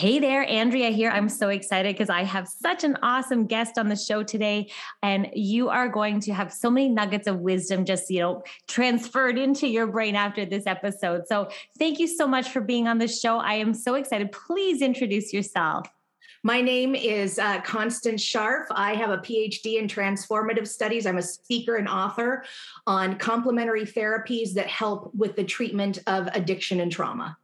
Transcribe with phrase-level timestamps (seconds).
[0.00, 1.10] Hey there, Andrea here.
[1.10, 4.70] I'm so excited because I have such an awesome guest on the show today.
[5.02, 9.36] And you are going to have so many nuggets of wisdom just, you know, transferred
[9.36, 11.26] into your brain after this episode.
[11.26, 13.40] So thank you so much for being on the show.
[13.40, 14.32] I am so excited.
[14.32, 15.86] Please introduce yourself.
[16.42, 18.64] My name is uh, Constance Scharff.
[18.70, 21.04] I have a PhD in transformative studies.
[21.04, 22.44] I'm a speaker and author
[22.86, 27.36] on complementary therapies that help with the treatment of addiction and trauma.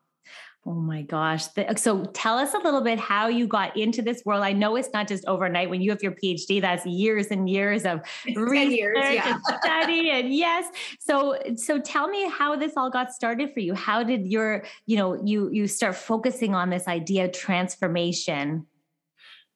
[0.69, 1.45] Oh my gosh.
[1.77, 4.43] So tell us a little bit how you got into this world.
[4.43, 5.71] I know it's not just overnight.
[5.71, 8.01] When you have your PhD, that's years and years of
[8.35, 9.35] research years, yeah.
[9.35, 10.11] and study.
[10.17, 10.67] And yes.
[10.99, 13.75] So so tell me how this all got started for you.
[13.75, 18.67] How did your, you know, you you start focusing on this idea of transformation?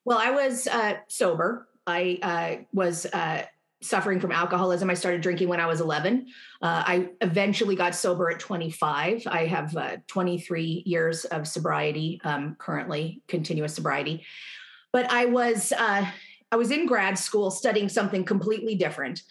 [0.04, 1.66] Well, I was uh, sober.
[1.86, 3.42] I uh, was uh,
[3.82, 4.90] suffering from alcoholism.
[4.90, 6.26] I started drinking when I was 11.
[6.60, 9.26] Uh, I eventually got sober at 25.
[9.26, 14.24] I have uh, 23 years of sobriety um, currently, continuous sobriety.
[14.92, 16.06] But I was uh,
[16.52, 19.22] I was in grad school studying something completely different,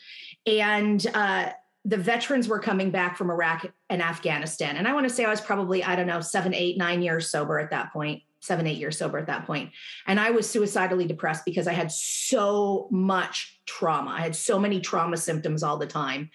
[0.47, 1.49] and uh,
[1.83, 4.77] the veterans were coming back from Iraq and Afghanistan.
[4.77, 7.29] And I want to say I was probably I don't know seven, eight, nine years
[7.29, 9.71] sober at that point seven, eight years sober at that point.
[10.07, 14.11] And I was suicidally depressed because I had so much trauma.
[14.11, 16.29] I had so many trauma symptoms all the time.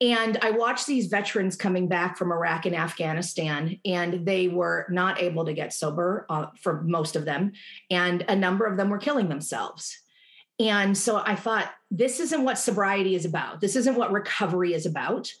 [0.00, 5.22] And I watched these veterans coming back from Iraq and Afghanistan, and they were not
[5.22, 7.52] able to get sober uh, for most of them.
[7.90, 9.98] And a number of them were killing themselves.
[10.58, 13.60] And so I thought, this isn't what sobriety is about.
[13.60, 15.32] This isn't what recovery is about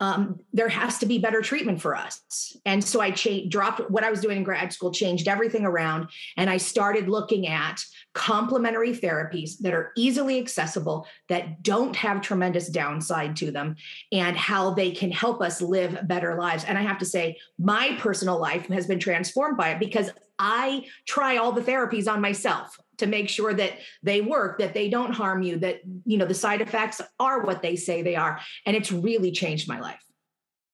[0.00, 2.56] um, there has to be better treatment for us.
[2.64, 6.08] And so I cha- dropped what I was doing in grad school, changed everything around,
[6.36, 12.68] and I started looking at complementary therapies that are easily accessible, that don't have tremendous
[12.68, 13.76] downside to them,
[14.12, 16.64] and how they can help us live better lives.
[16.64, 20.86] And I have to say, my personal life has been transformed by it because I
[21.06, 25.12] try all the therapies on myself to make sure that they work that they don't
[25.12, 28.40] harm you that you know the side effects are what they say they are.
[28.66, 30.00] And it's really changed my life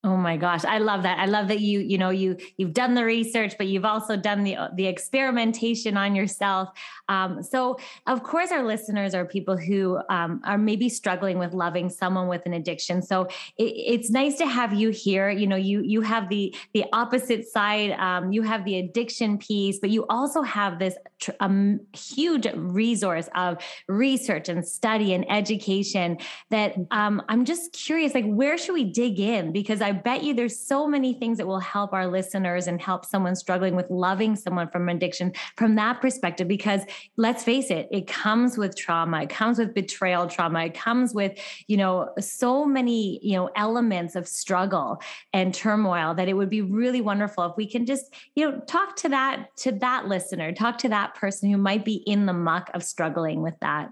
[0.02, 1.18] Oh my gosh, I love that.
[1.18, 4.44] I love that you, you know, you you've done the research, but you've also done
[4.44, 6.70] the the experimentation on yourself.
[7.10, 11.90] Um, so, of course, our listeners are people who um, are maybe struggling with loving
[11.90, 13.02] someone with an addiction.
[13.02, 13.24] So,
[13.58, 15.28] it, it's nice to have you here.
[15.28, 17.90] You know, you you have the the opposite side.
[17.90, 23.28] Um, you have the addiction piece, but you also have this tr- um, huge resource
[23.34, 26.16] of research and study and education.
[26.48, 29.52] That um, I'm just curious, like, where should we dig in?
[29.52, 32.80] Because I I bet you there's so many things that will help our listeners and
[32.80, 36.46] help someone struggling with loving someone from addiction from that perspective.
[36.46, 36.82] Because
[37.16, 41.36] let's face it, it comes with trauma, it comes with betrayal trauma, it comes with,
[41.66, 45.02] you know, so many, you know, elements of struggle
[45.32, 48.94] and turmoil that it would be really wonderful if we can just, you know, talk
[48.94, 52.70] to that, to that listener, talk to that person who might be in the muck
[52.74, 53.90] of struggling with that.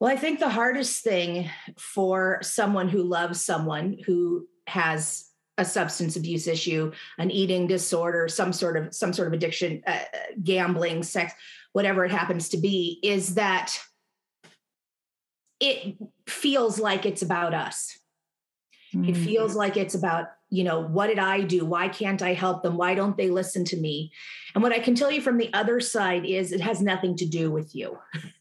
[0.00, 1.48] Well, I think the hardest thing
[1.78, 8.52] for someone who loves someone who has a substance abuse issue, an eating disorder, some
[8.52, 10.00] sort of some sort of addiction, uh,
[10.42, 11.32] gambling, sex,
[11.72, 13.78] whatever it happens to be, is that
[15.60, 15.96] it
[16.26, 17.96] feels like it's about us.
[18.94, 19.10] Mm-hmm.
[19.10, 21.64] It feels like it's about, you know, what did I do?
[21.64, 22.76] Why can't I help them?
[22.76, 24.12] Why don't they listen to me?
[24.54, 27.26] And what I can tell you from the other side is it has nothing to
[27.26, 27.98] do with you.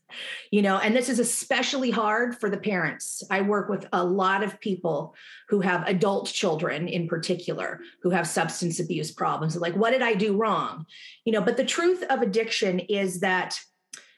[0.51, 3.24] you know and this is especially hard for the parents.
[3.30, 5.15] I work with a lot of people
[5.50, 9.56] who have adult children in particular who have substance abuse problems.
[9.56, 10.86] Like what did i do wrong?
[11.25, 13.60] You know but the truth of addiction is that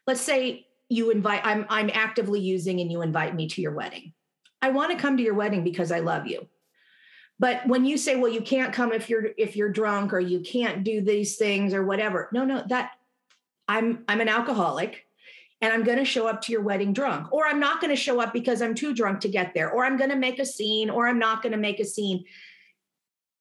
[0.07, 4.13] let's say you invite i'm i'm actively using and you invite me to your wedding.
[4.62, 6.47] I want to come to your wedding because i love you.
[7.38, 10.39] But when you say well you can't come if you're if you're drunk or you
[10.39, 12.92] can't do these things or whatever no no that
[13.68, 15.05] i'm i'm an alcoholic
[15.62, 18.02] and I'm going to show up to your wedding drunk, or I'm not going to
[18.02, 20.46] show up because I'm too drunk to get there, or I'm going to make a
[20.46, 22.25] scene, or I'm not going to make a scene.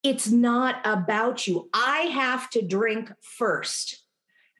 [0.02, 1.68] It's not about you.
[1.72, 4.02] I have to drink first.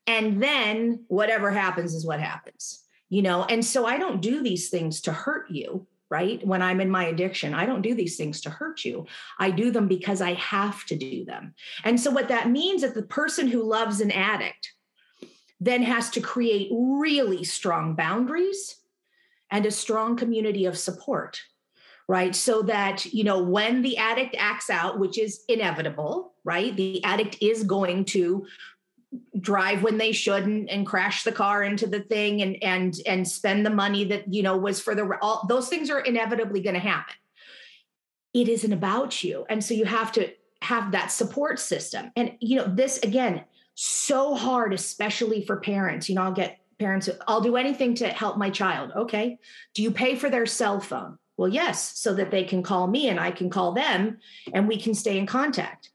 [0.07, 3.45] And then whatever happens is what happens, you know?
[3.45, 6.47] And so I don't do these things to hurt you, right?
[6.47, 9.07] When I'm in my addiction, I don't do these things to hurt you.
[9.39, 11.55] I do them because I have to do them.
[11.85, 14.74] And so what that means is the person who loves an addict
[15.61, 18.77] then has to create really strong boundaries
[19.51, 21.41] and a strong community of support
[22.07, 22.35] right?
[22.35, 26.77] So that you know when the addict acts out which is inevitable right?
[26.77, 28.47] The addict is going to
[29.41, 33.65] drive when they shouldn't and crash the car into the thing and and and spend
[33.65, 36.81] the money that you know was for the all those things are inevitably going to
[36.81, 37.15] happen.
[38.33, 39.47] It isn't about you.
[39.49, 40.31] And so you have to
[40.63, 42.11] have that support system.
[42.17, 46.09] And you know this again so hard, especially for parents.
[46.09, 48.93] You know, I'll get parents, I'll do anything to help my child.
[48.95, 49.39] Okay.
[49.75, 51.19] Do you pay for their cell phone?
[51.37, 54.19] Well, yes, so that they can call me and I can call them
[54.53, 55.91] and we can stay in contact.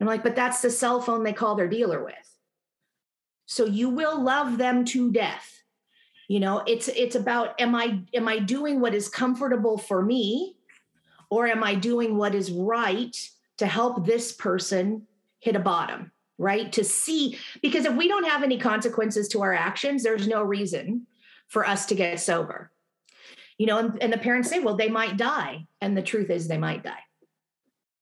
[0.00, 2.14] I'm like, but that's the cell phone they call their dealer with.
[3.46, 5.62] So you will love them to death.
[6.28, 10.56] You know, it's it's about am I am I doing what is comfortable for me
[11.30, 13.16] or am I doing what is right
[13.56, 15.06] to help this person
[15.40, 16.12] hit a bottom?
[16.38, 16.72] Right?
[16.72, 21.06] To see, because if we don't have any consequences to our actions, there's no reason
[21.48, 22.70] for us to get sober.
[23.58, 25.66] You know, and, and the parents say, well, they might die.
[25.80, 27.02] And the truth is, they might die.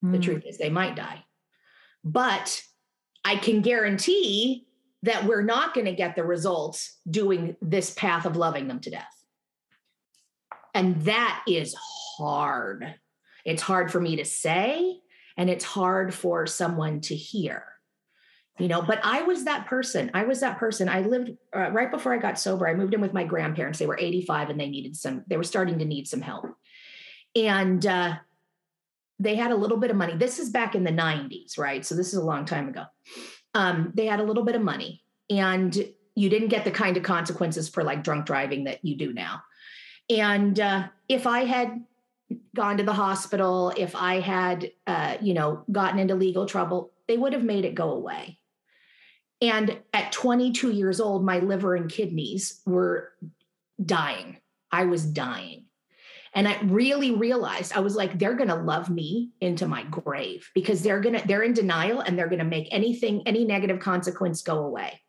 [0.05, 0.12] Mm.
[0.12, 0.23] The hmm.
[0.23, 1.25] truth is, they might die.
[2.05, 2.62] But
[3.25, 4.67] I can guarantee
[5.03, 8.91] that we're not going to get the results doing this path of loving them to
[8.91, 9.05] death.
[10.75, 11.75] And that is
[12.19, 12.94] hard.
[13.44, 14.99] It's hard for me to say,
[15.37, 17.65] and it's hard for someone to hear
[18.58, 20.11] you know but i was that person.
[20.14, 20.88] I was that person.
[20.88, 23.79] I lived uh, right before i got sober i moved in with my grandparents.
[23.79, 26.47] They were 85 and they needed some they were starting to need some help.
[27.35, 28.14] And uh,
[29.19, 30.17] they had a little bit of money.
[30.17, 31.85] This is back in the 90s right?
[31.85, 32.85] So this is a long time ago.
[33.55, 35.76] Um, they had a little bit of money and
[36.14, 39.43] you didn't get the kind of consequences for like drunk driving that you do now.
[40.09, 41.85] And uh, if i had
[42.55, 47.17] gone to the hospital if i had uh, you know gotten into legal trouble they
[47.17, 48.38] would have made it go away
[49.41, 53.12] and at 22 years old, my liver and kidneys were
[53.85, 54.38] dying.
[54.73, 55.67] I was dying.
[56.35, 60.50] And I really realized I was like, they're going to love me into my grave
[60.55, 63.81] because they're going to, they're in denial and they're going to make anything, any negative
[63.81, 65.00] consequence go away.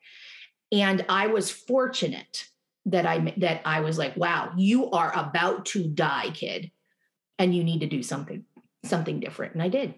[0.71, 2.45] And I was fortunate
[2.85, 6.71] that I, that I was like, wow, you are about to die, kid.
[7.37, 8.45] And you need to do something,
[8.85, 9.53] something different.
[9.53, 9.95] And I did.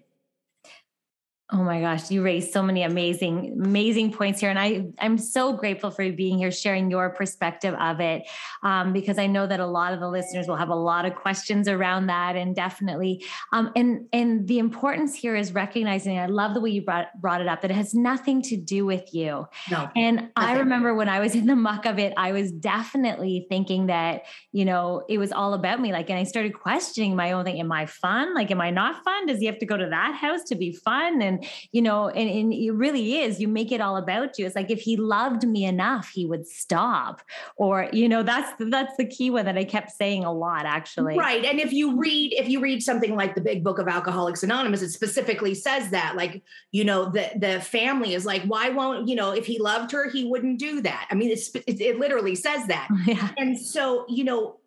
[1.52, 4.50] Oh my gosh, you raised so many amazing, amazing points here.
[4.50, 8.22] And I, I'm so grateful for you being here, sharing your perspective of it,
[8.62, 11.16] um, because I know that a lot of the listeners will have a lot of
[11.16, 12.36] questions around that.
[12.36, 16.82] And definitely, um, and, and the importance here is recognizing, I love the way you
[16.82, 19.48] brought, brought it up, that it has nothing to do with you.
[19.72, 19.90] No.
[19.96, 20.30] And nothing.
[20.36, 24.22] I remember when I was in the muck of it, I was definitely thinking that,
[24.52, 25.90] you know, it was all about me.
[25.90, 27.58] Like, and I started questioning my own thing.
[27.58, 28.36] Am I fun?
[28.36, 29.26] Like, am I not fun?
[29.26, 31.20] Does he have to go to that house to be fun?
[31.20, 31.39] And,
[31.72, 34.46] you know, and, and it really is, you make it all about you.
[34.46, 37.22] It's like if he loved me enough, he would stop.
[37.56, 41.18] Or, you know, that's that's the key one that I kept saying a lot actually.
[41.18, 41.44] Right.
[41.44, 44.82] And if you read, if you read something like the big book of Alcoholics Anonymous,
[44.82, 46.16] it specifically says that.
[46.16, 46.42] Like,
[46.72, 50.08] you know, the the family is like, why won't, you know, if he loved her,
[50.08, 51.08] he wouldn't do that.
[51.10, 52.88] I mean, it's, it, it literally says that.
[53.06, 53.30] Yeah.
[53.38, 54.58] And so, you know,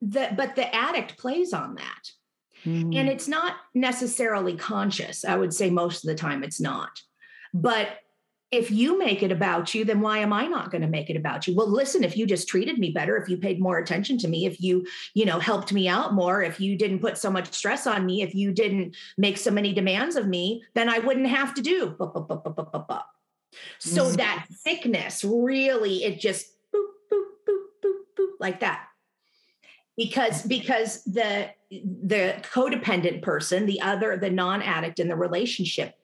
[0.00, 2.10] the but the addict plays on that
[2.64, 2.96] Mm.
[2.96, 5.24] And it's not necessarily conscious.
[5.24, 7.00] I would say most of the time it's not.
[7.54, 7.88] But
[8.50, 11.16] if you make it about you, then why am I not going to make it
[11.16, 11.54] about you?
[11.54, 14.46] Well, listen, if you just treated me better, if you paid more attention to me,
[14.46, 17.86] if you, you know, helped me out more, if you didn't put so much stress
[17.86, 21.52] on me, if you didn't make so many demands of me, then I wouldn't have
[21.54, 21.94] to do.
[23.78, 24.16] So mm.
[24.16, 28.87] that thickness really, it just boop, boop, boop, boop, boop, like that
[29.98, 35.94] because because the the codependent person the other the non-addict in the relationship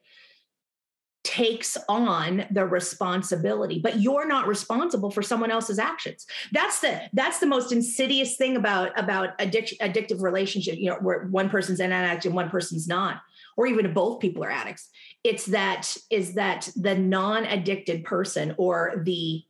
[1.23, 6.27] takes on the responsibility but you're not responsible for someone else's actions.
[6.53, 11.27] That's the that's the most insidious thing about about addic- addictive relationship you know where
[11.27, 13.23] one person's an addict and one person's not
[13.57, 14.91] or even if both people are addicts.
[15.23, 19.45] It's that is that the non-addicted person or the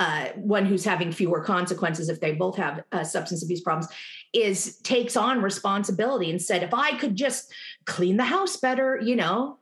[0.00, 3.92] uh, one who's having fewer consequences if they both have uh, substance abuse problems
[4.32, 7.52] is takes on responsibility and said if i could just
[7.84, 9.58] clean the house better you know?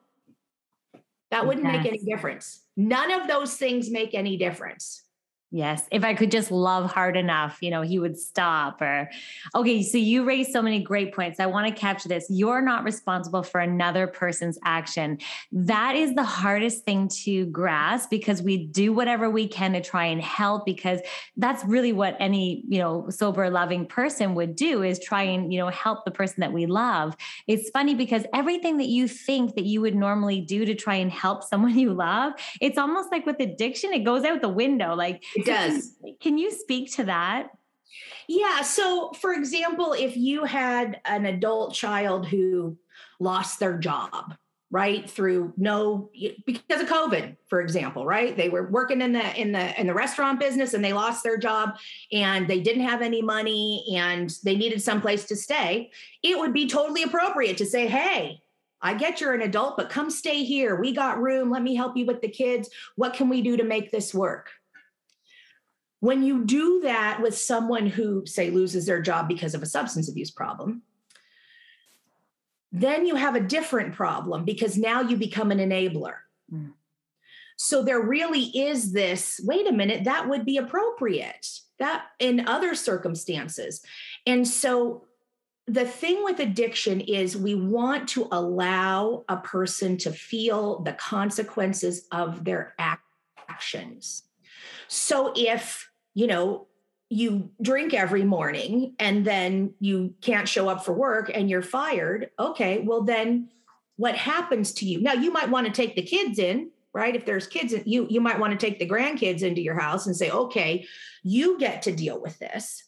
[1.30, 1.76] That wouldn't yes.
[1.76, 2.62] make any difference.
[2.76, 5.02] None of those things make any difference
[5.50, 5.86] Yes.
[5.90, 9.08] If I could just love hard enough, you know, he would stop or
[9.54, 11.40] okay, so you raised so many great points.
[11.40, 12.26] I want to capture this.
[12.28, 15.16] You're not responsible for another person's action.
[15.50, 20.04] That is the hardest thing to grasp because we do whatever we can to try
[20.04, 21.00] and help because
[21.38, 25.58] that's really what any, you know, sober loving person would do is try and, you
[25.58, 27.16] know, help the person that we love.
[27.46, 31.10] It's funny because everything that you think that you would normally do to try and
[31.10, 34.94] help someone you love, it's almost like with addiction, it goes out the window.
[34.94, 35.94] Like it does.
[36.20, 37.50] Can, you speak to that?
[38.28, 38.62] Yeah.
[38.62, 42.76] So, for example, if you had an adult child who
[43.18, 44.34] lost their job,
[44.70, 46.10] right through no
[46.44, 49.94] because of covid for example right they were working in the in the in the
[49.94, 51.70] restaurant business and they lost their job
[52.12, 55.90] and they didn't have any money and they needed some place to stay
[56.22, 58.38] it would be totally appropriate to say hey
[58.80, 60.76] I get you're an adult, but come stay here.
[60.76, 61.50] We got room.
[61.50, 62.70] Let me help you with the kids.
[62.94, 64.50] What can we do to make this work?
[66.00, 70.08] When you do that with someone who, say, loses their job because of a substance
[70.08, 70.82] abuse problem,
[72.70, 76.16] then you have a different problem because now you become an enabler.
[76.52, 76.72] Mm.
[77.56, 81.46] So there really is this wait a minute, that would be appropriate
[81.78, 83.82] that in other circumstances.
[84.26, 85.04] And so
[85.66, 92.06] the thing with addiction is we want to allow a person to feel the consequences
[92.10, 92.74] of their
[93.48, 94.24] actions.
[94.88, 95.87] So if,
[96.18, 96.66] you know,
[97.10, 102.30] you drink every morning and then you can't show up for work and you're fired,
[102.40, 103.48] okay, well then
[103.94, 105.00] what happens to you?
[105.00, 107.14] Now you might want to take the kids in, right?
[107.14, 110.16] If there's kids you you might want to take the grandkids into your house and
[110.16, 110.86] say, "Okay,
[111.22, 112.82] you get to deal with this."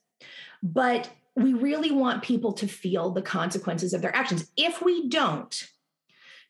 [0.60, 4.50] But we really want people to feel the consequences of their actions.
[4.56, 5.68] If we don't,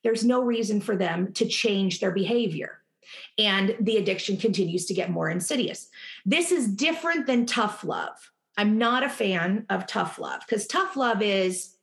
[0.02, 2.79] there's no reason for them to change their behavior
[3.38, 5.88] and the addiction continues to get more insidious.
[6.24, 8.30] This is different than tough love.
[8.56, 11.76] I'm not a fan of tough love because tough love is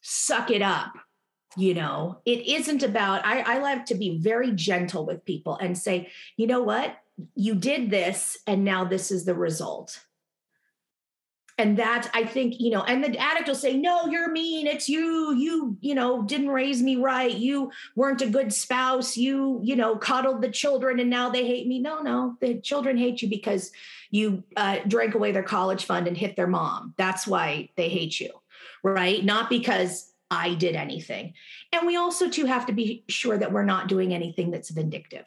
[0.00, 0.92] suck it up.
[1.56, 5.76] You know, it isn't about, I, I like to be very gentle with people and
[5.76, 6.96] say, you know what?
[7.34, 9.98] You did this, and now this is the result
[11.58, 14.66] and that i think you know and the addict will say no you're mean.
[14.66, 15.34] It's you.
[15.34, 17.34] You you know didn't raise me right.
[17.34, 19.16] You weren't a good spouse.
[19.16, 21.78] You you know coddled the children and now they hate me.
[21.78, 22.36] No no.
[22.40, 23.72] The children hate you because
[24.10, 26.94] you uh, drank away their college fund and hit their mom.
[26.96, 28.30] That's why they hate you
[28.82, 29.24] right?
[29.24, 31.34] Not because i did anything.
[31.72, 35.26] And we also too have to be sure that we're not doing anything that's vindictive.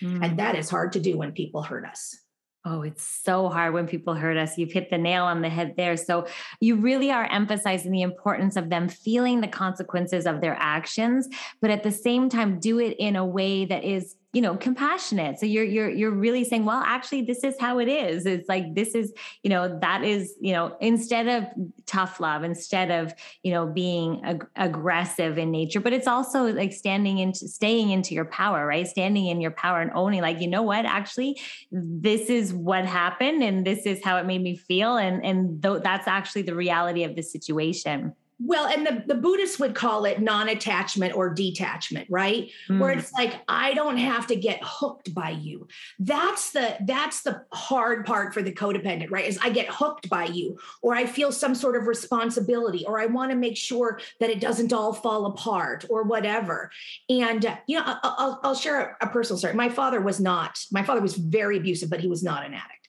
[0.00, 0.24] Mm.
[0.24, 2.16] and that is hard to do when people hurt us
[2.64, 4.58] Oh, it's so hard when people hurt us.
[4.58, 5.96] You've hit the nail on the head there.
[5.96, 6.26] So,
[6.60, 11.28] you really are emphasizing the importance of them feeling the consequences of their actions,
[11.60, 15.38] but at the same time, do it in a way that is you know compassionate.
[15.38, 18.26] So you're you're you're really saying well actually this is how it is.
[18.26, 21.44] It's like this is you know that is you know instead of
[21.86, 26.72] tough love instead of you know being ag- aggressive in nature but it's also like
[26.72, 28.86] standing into staying into your power right?
[28.86, 30.84] Standing in your power and owning like you know what?
[30.84, 31.40] Actually
[31.72, 35.82] this is what happened and this is how it made me feel and and th-
[35.82, 40.20] that's actually the reality of the situation well, and the, the Buddhists would call it
[40.20, 42.50] non attachment or detachment, right?
[42.68, 42.78] Mm.
[42.78, 45.66] Where it's like, I don't have to get hooked by you.
[45.98, 49.24] That's the that's the hard part for the codependent, right?
[49.24, 53.06] Is I get hooked by you, or I feel some sort of responsibility, or I
[53.06, 56.70] want to make sure that it doesn't all fall apart, or whatever.
[57.08, 59.54] And, uh, you know, I'll, I'll share a, a personal story.
[59.54, 62.88] My father was not, my father was very abusive, but he was not an addict.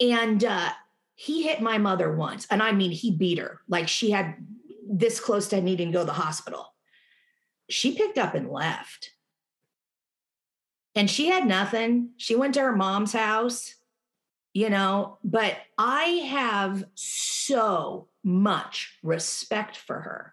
[0.00, 0.70] And, uh,
[1.18, 4.36] he hit my mother once and i mean he beat her like she had
[4.88, 6.74] this close to needing to go to the hospital.
[7.68, 9.10] She picked up and left.
[10.94, 12.10] And she had nothing.
[12.16, 13.74] She went to her mom's house,
[14.54, 20.32] you know, but I have so much respect for her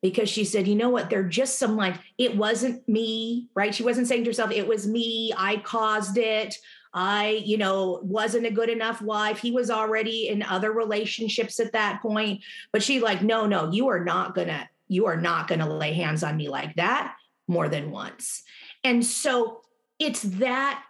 [0.00, 3.74] because she said, you know what, they're just some like, it wasn't me, right?
[3.74, 6.54] She wasn't saying to herself, it was me, I caused it.
[6.92, 9.38] I, you know, wasn't a good enough wife.
[9.38, 12.42] He was already in other relationships at that point.
[12.72, 16.22] But she, like, no, no, you are not gonna, you are not gonna lay hands
[16.22, 17.14] on me like that
[17.46, 18.42] more than once.
[18.84, 19.62] And so
[19.98, 20.82] it's that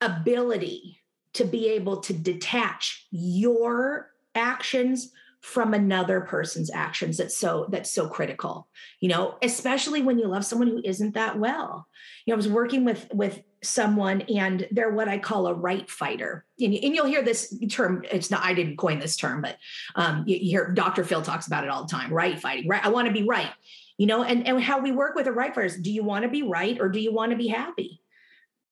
[0.00, 1.00] ability
[1.34, 8.08] to be able to detach your actions from another person's actions that's so that's so
[8.08, 8.68] critical
[9.00, 11.86] you know especially when you love someone who isn't that well
[12.24, 15.90] you know i was working with with someone and they're what I call a right
[15.90, 16.44] fighter.
[16.60, 18.04] And, and, you'll hear this term.
[18.08, 19.56] It's not, I didn't coin this term, but
[19.96, 21.02] um, you, you, hear Dr.
[21.02, 22.86] Phil talks about it all the time, right fighting, right?
[22.86, 23.50] I want to be right,
[23.96, 25.76] you know, and, and how we work with a right fighters.
[25.76, 28.00] Do you want to be right or do you want to be happy?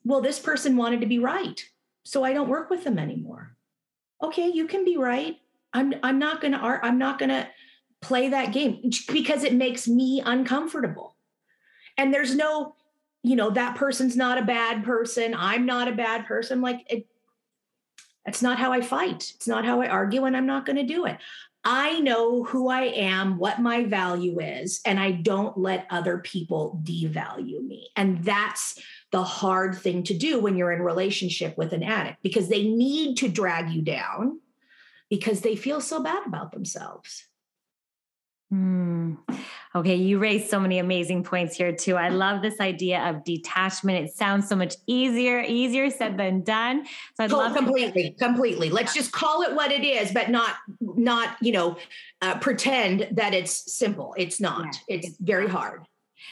[0.06, 1.60] well, this person wanted to be right.
[2.04, 3.56] So I don't work with them anymore.
[4.22, 5.36] Okay, you can be right.
[5.72, 7.48] I'm I'm not gonna I'm not gonna
[8.00, 11.16] play that game because it makes me uncomfortable.
[11.98, 12.74] And there's no,
[13.22, 15.34] you know, that person's not a bad person.
[15.36, 16.60] I'm not a bad person.
[16.60, 17.06] Like it,
[18.24, 19.32] that's not how I fight.
[19.36, 21.16] It's not how I argue, and I'm not going to do it.
[21.64, 26.80] I know who I am, what my value is, and I don't let other people
[26.84, 27.88] devalue me.
[27.96, 28.78] And that's
[29.10, 33.16] the hard thing to do when you're in relationship with an addict because they need
[33.18, 34.40] to drag you down
[35.10, 37.26] because they feel so bad about themselves.
[38.52, 39.18] Mm.
[39.74, 41.96] Okay, you raised so many amazing points here too.
[41.96, 44.04] I love this idea of detachment.
[44.04, 46.86] It sounds so much easier, easier said than done.
[47.16, 48.70] So I'd oh, love completely, to- completely.
[48.70, 51.76] Let's just call it what it is, but not, not you know,
[52.22, 54.14] uh, pretend that it's simple.
[54.16, 54.64] It's not.
[54.64, 55.82] Yeah, it's, it's very hard.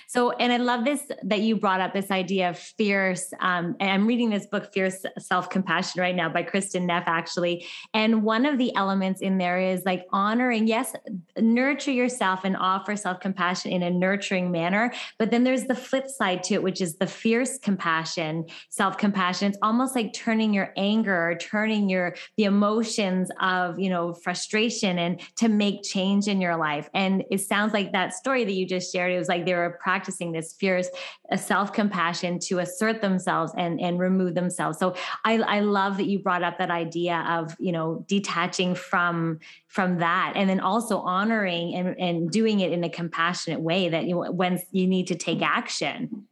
[0.09, 3.33] So, and I love this that you brought up this idea of fierce.
[3.41, 7.67] Um, and I'm reading this book, Fierce Self Compassion, right now by Kristin Neff, actually.
[7.93, 10.95] And one of the elements in there is like honoring, yes,
[11.39, 14.93] nurture yourself and offer self compassion in a nurturing manner.
[15.19, 19.49] But then there's the flip side to it, which is the fierce compassion, self compassion.
[19.49, 24.99] It's almost like turning your anger or turning your, the emotions of, you know, frustration
[24.99, 26.89] and to make change in your life.
[26.95, 29.74] And it sounds like that story that you just shared, it was like they were
[29.75, 30.89] practicing this fierce
[31.37, 34.79] self-compassion to assert themselves and and remove themselves.
[34.79, 39.41] So i i love that you brought up that idea of you know detaching from
[39.69, 44.05] from that and then also honoring and and doing it in a compassionate way that
[44.05, 46.27] you when you need to take action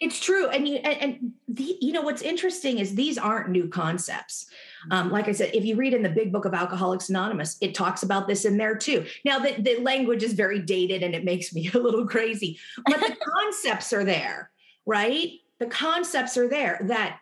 [0.00, 3.68] it's true, and you and, and the, you know what's interesting is these aren't new
[3.68, 4.46] concepts.
[4.90, 7.74] Um, like I said, if you read in the Big Book of Alcoholics Anonymous, it
[7.74, 9.06] talks about this in there too.
[9.24, 13.00] Now the, the language is very dated and it makes me a little crazy, but
[13.00, 14.50] the concepts are there,
[14.86, 15.32] right?
[15.58, 16.80] The concepts are there.
[16.84, 17.18] That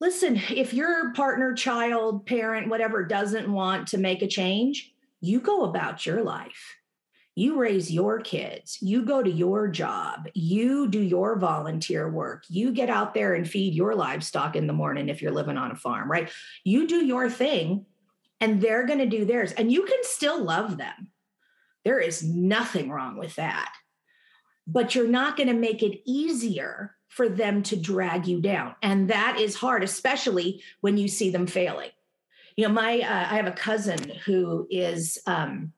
[0.00, 5.64] listen, if your partner, child, parent, whatever doesn't want to make a change, you go
[5.64, 6.77] about your life
[7.38, 12.72] you raise your kids, you go to your job, you do your volunteer work, you
[12.72, 15.76] get out there and feed your livestock in the morning if you're living on a
[15.76, 16.30] farm, right?
[16.64, 17.86] You do your thing
[18.40, 21.10] and they're going to do theirs, and you can still love them.
[21.84, 23.72] There is nothing wrong with that.
[24.66, 28.74] But you're not going to make it easier for them to drag you down.
[28.82, 31.90] And that is hard, especially when you see them failing.
[32.56, 35.72] You know, my, uh, I have a cousin who is, um,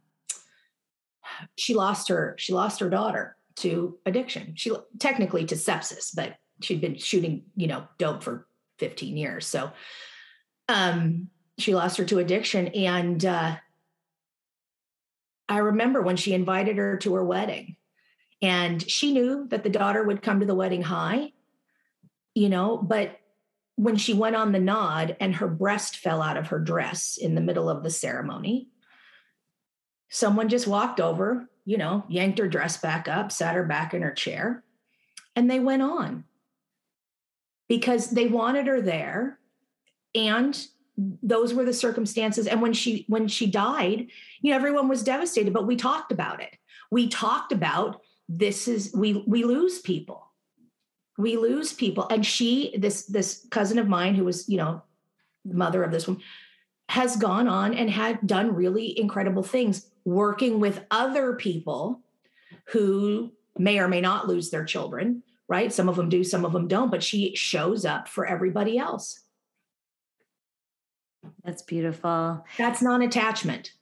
[1.56, 4.54] she lost her she lost her daughter to addiction.
[4.56, 8.46] She technically to sepsis, but she'd been shooting, you know, dope for
[8.78, 9.46] 15 years.
[9.46, 9.72] So
[10.68, 13.56] um she lost her to addiction and uh
[15.48, 17.76] I remember when she invited her to her wedding
[18.40, 21.32] and she knew that the daughter would come to the wedding high,
[22.34, 23.18] you know, but
[23.76, 27.34] when she went on the nod and her breast fell out of her dress in
[27.34, 28.68] the middle of the ceremony,
[30.10, 34.02] someone just walked over, you know, yanked her dress back up, sat her back in
[34.02, 34.62] her chair,
[35.34, 36.24] and they went on.
[37.68, 39.38] Because they wanted her there
[40.14, 40.66] and
[41.22, 42.48] those were the circumstances.
[42.48, 44.08] And when she when she died
[44.42, 46.56] you know everyone was devastated but we talked about it.
[46.90, 50.26] We talked about this is we we lose people.
[51.16, 52.08] We lose people.
[52.08, 54.82] And she this this cousin of mine who was you know
[55.44, 56.20] the mother of this one
[56.88, 62.00] has gone on and had done really incredible things working with other people
[62.66, 65.72] who may or may not lose their children, right?
[65.72, 69.20] Some of them do, some of them don't, but she shows up for everybody else.
[71.44, 72.44] That's beautiful.
[72.56, 73.72] That's non attachment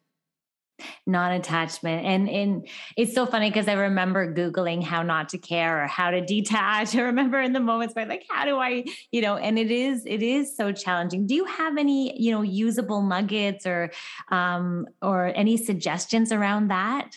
[1.07, 2.05] non-attachment.
[2.05, 6.11] And and it's so funny because i remember googling how not to care or how
[6.11, 6.95] to detach.
[6.97, 10.05] I remember in the moments where like how do i you know and it is
[10.07, 11.27] it is so challenging.
[11.27, 13.91] Do you have any you know usable nuggets or
[14.31, 17.11] um or any suggestions around that?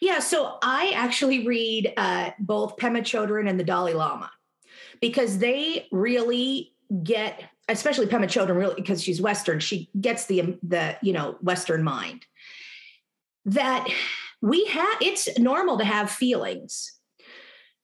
[0.00, 4.30] Yeah so i actually read uh both pema chodron and the dalai lama
[5.00, 10.96] because they really get especially pema chodron really because she's western she gets the the
[11.02, 12.24] you know western mind
[13.46, 13.86] that
[14.42, 16.92] we have it's normal to have feelings.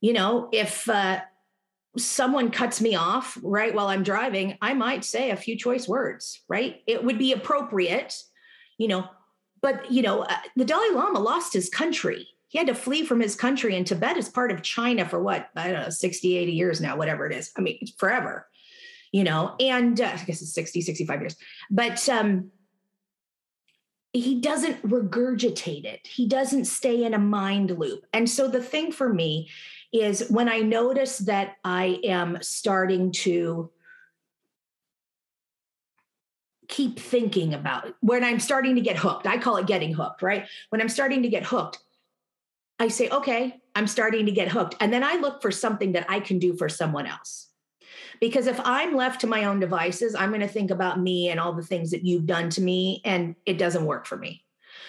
[0.00, 1.20] You know if uh,
[1.98, 6.42] someone cuts me off right while i'm driving i might say a few choice words
[6.48, 6.82] right?
[6.86, 8.14] It would be appropriate
[8.78, 9.08] you know
[9.62, 12.28] but you know uh, the dalai lama lost his country.
[12.48, 15.48] He had to flee from his country and tibet is part of china for what?
[15.56, 17.50] I don't know 60 80 years now whatever it is.
[17.56, 18.46] I mean forever
[19.12, 21.36] you know and uh, i guess it's 60 65 years.
[21.70, 22.50] But um
[24.20, 26.06] he doesn't regurgitate it.
[26.06, 28.06] He doesn't stay in a mind loop.
[28.12, 29.48] And so the thing for me
[29.92, 33.70] is when I notice that I am starting to
[36.68, 39.26] keep thinking about when I'm starting to get hooked.
[39.26, 40.46] I call it getting hooked, right?
[40.70, 41.78] When I'm starting to get hooked,
[42.78, 44.74] I say, okay, I'm starting to get hooked.
[44.80, 47.45] And then I look for something that I can do for someone else.
[48.20, 51.40] Because if I'm left to my own devices, I'm going to think about me and
[51.40, 54.44] all the things that you've done to me, and it doesn't work for me.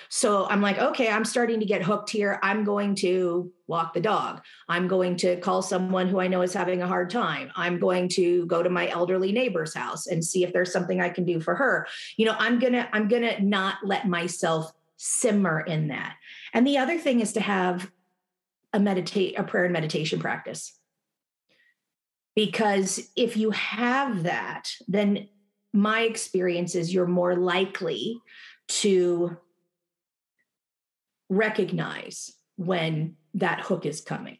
[0.09, 2.39] So I'm like, okay, I'm starting to get hooked here.
[2.41, 4.41] I'm going to walk the dog.
[4.69, 7.51] I'm going to call someone who I know is having a hard time.
[7.55, 11.09] I'm going to go to my elderly neighbor's house and see if there's something I
[11.09, 11.87] can do for her.
[12.15, 16.15] You know, I'm going to I'm going to not let myself simmer in that.
[16.53, 17.91] And the other thing is to have
[18.73, 20.76] a meditate a prayer and meditation practice.
[22.37, 25.27] Because if you have that, then
[25.73, 28.21] my experience is you're more likely
[28.67, 29.35] to
[31.29, 34.37] recognize when that hook is coming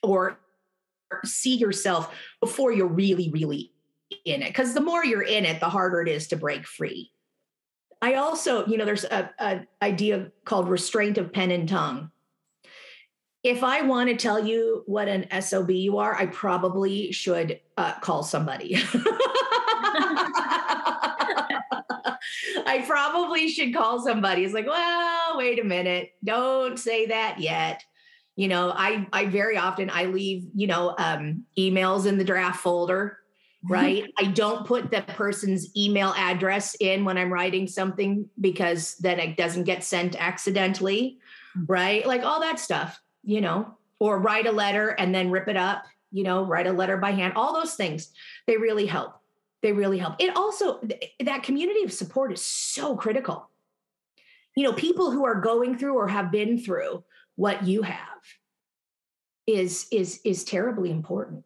[0.00, 0.38] or
[1.24, 3.72] see yourself before you're really really
[4.24, 4.48] in it.
[4.48, 7.10] Because the more you're in it the harder it is to break free.
[8.00, 12.12] I also you know there's a, a idea called restraint of pen and tongue
[13.42, 17.94] if i want to tell you what an sob you are i probably should uh,
[18.00, 18.76] call somebody
[22.66, 24.44] I probably should call somebody.
[24.44, 26.12] It's like, well, wait a minute.
[26.24, 27.84] Don't say that yet.
[28.34, 32.60] You know, I I very often I leave, you know, um, emails in the draft
[32.60, 33.18] folder,
[33.68, 34.10] right?
[34.18, 39.36] I don't put the person's email address in when I'm writing something because then it
[39.36, 41.18] doesn't get sent accidentally,
[41.56, 41.64] mm.
[41.68, 42.06] right?
[42.06, 45.84] Like all that stuff, you know, or write a letter and then rip it up,
[46.10, 47.34] you know, write a letter by hand.
[47.36, 48.10] All those things,
[48.46, 49.22] they really help
[49.62, 50.16] they really help.
[50.18, 50.80] It also,
[51.20, 53.48] that community of support is so critical.
[54.56, 57.04] You know, people who are going through or have been through
[57.36, 57.98] what you have
[59.46, 61.44] is is is terribly important.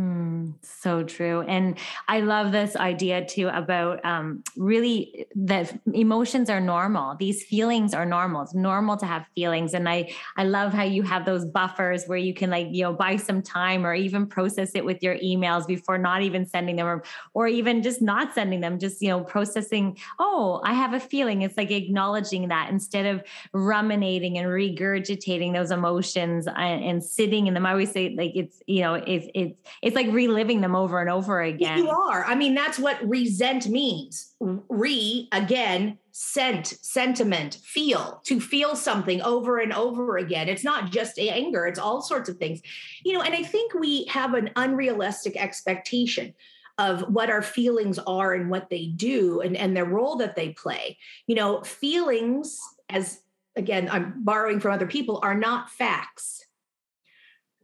[0.00, 1.42] Mm, so true.
[1.42, 1.78] And
[2.08, 7.14] I love this idea too about um, really that emotions are normal.
[7.14, 8.42] These feelings are normal.
[8.42, 9.72] It's normal to have feelings.
[9.72, 12.92] And I, I love how you have those buffers where you can like, you know,
[12.92, 16.88] buy some time or even process it with your emails before not even sending them
[16.88, 20.98] or, or even just not sending them, just, you know, processing, oh, I have a
[20.98, 21.42] feeling.
[21.42, 27.54] It's like acknowledging that instead of ruminating and regurgitating those emotions and, and sitting in
[27.54, 27.64] them.
[27.64, 31.10] I always say like, it's, you know, it's, it's, it's like reliving them over and
[31.10, 31.76] over again.
[31.78, 32.24] You are.
[32.24, 34.34] I mean, that's what resent means.
[34.40, 40.48] Re again, sent, sentiment, feel, to feel something over and over again.
[40.48, 42.62] It's not just anger, it's all sorts of things.
[43.04, 46.32] You know, and I think we have an unrealistic expectation
[46.78, 50.50] of what our feelings are and what they do and, and their role that they
[50.50, 50.96] play.
[51.26, 53.20] You know, feelings, as
[53.54, 56.44] again, I'm borrowing from other people, are not facts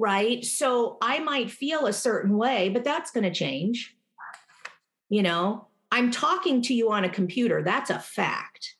[0.01, 0.43] right?
[0.47, 3.95] So I might feel a certain way, but that's going to change.
[5.11, 8.77] You know, I'm talking to you on a computer, that's a fact.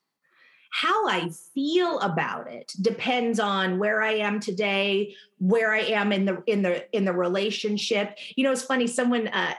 [0.73, 6.25] How I feel about it depends on where I am today, where I am in
[6.25, 8.17] the in the in the relationship.
[8.37, 8.87] You know, it's funny.
[8.87, 9.55] Someone uh,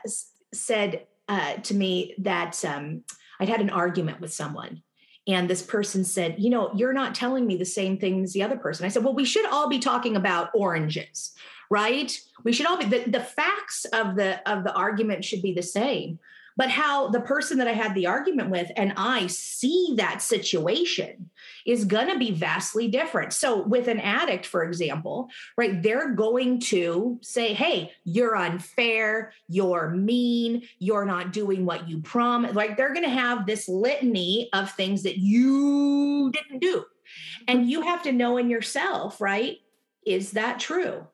[0.53, 3.03] said uh, to me that um,
[3.41, 4.81] I'd had an argument with someone,
[5.27, 8.43] and this person said, "You know, you're not telling me the same thing as the
[8.43, 11.33] other person." I said, "Well, we should all be talking about oranges,
[11.69, 12.17] right?
[12.43, 15.63] We should all be the, the facts of the of the argument should be the
[15.63, 16.19] same,
[16.57, 21.29] but how the person that I had the argument with and I see that situation
[21.65, 23.33] is going to be vastly different.
[23.33, 29.91] So, with an addict, for example, right, they're going to say, Hey, you're unfair, you're
[29.91, 32.55] mean, you're not doing what you promised.
[32.55, 36.85] Like, they're going to have this litany of things that you didn't do.
[37.47, 39.57] And you have to know in yourself, right?
[40.05, 41.05] Is that true?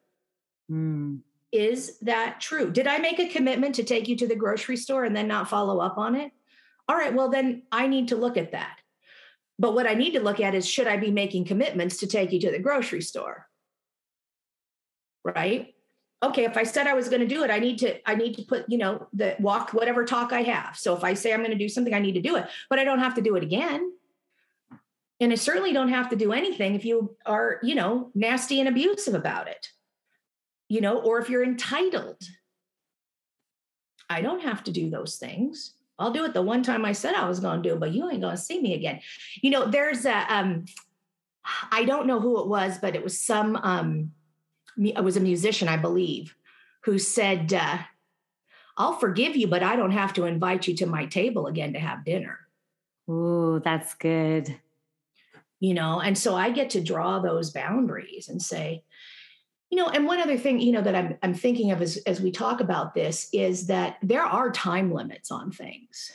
[0.72, 1.22] Mm.
[1.52, 2.72] Is that true?
[2.72, 5.50] Did I make a commitment to take you to the grocery store and then not
[5.50, 6.32] follow up on it?
[6.90, 8.78] All right, well, then I need to look at that.
[9.60, 12.32] But what I need to look at is should I be making commitments to take
[12.32, 13.48] you to the grocery store?
[15.24, 15.74] Right?
[16.22, 18.36] Okay, if I said I was going to do it, I need to I need
[18.36, 20.78] to put, you know, the walk whatever talk I have.
[20.78, 22.80] So if I say I'm going to do something, I need to do it, but
[22.80, 23.92] I don't have to do it again.
[25.20, 28.70] And I certainly don't have to do anything if you are, you know, nasty and
[28.70, 29.70] abusive about it
[30.70, 32.22] you know, or if you're entitled.
[34.10, 35.74] I don't have to do those things.
[36.00, 37.92] I'll do it the one time I said I was going to do it, but
[37.92, 39.02] you ain't going to see me again.
[39.42, 40.66] You know, there's a, um,
[41.72, 44.12] I don't know who it was, but it was some, um,
[44.78, 46.36] it was a musician, I believe,
[46.86, 47.80] who said, uh,
[48.78, 51.80] I'll forgive you, but I don't have to invite you to my table again to
[51.80, 52.40] have dinner.
[53.10, 54.56] Ooh, that's good.
[55.60, 58.84] you know and so i get to draw those boundaries and say
[59.70, 62.22] you know and one other thing you know that i'm, I'm thinking of as, as
[62.22, 66.12] we talk about this is that there are time limits on things.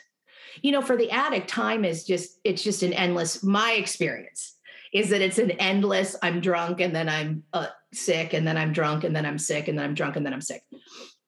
[0.60, 4.56] You know for the addict time is just it's just an endless my experience
[4.92, 8.72] is that it's an endless i'm drunk and then i'm uh, sick and then i'm
[8.72, 10.62] drunk and then i'm sick and then i'm drunk and then i'm sick.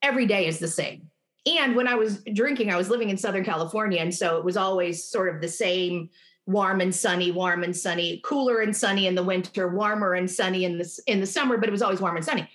[0.03, 1.11] Every day is the same.
[1.47, 4.57] And when i was drinking i was living in southern california and so it was
[4.57, 6.11] always sort of the same
[6.47, 10.65] warm and sunny, warm and sunny, cooler and sunny in the winter, warmer and sunny
[10.65, 12.49] in the in the summer, but it was always warm and sunny.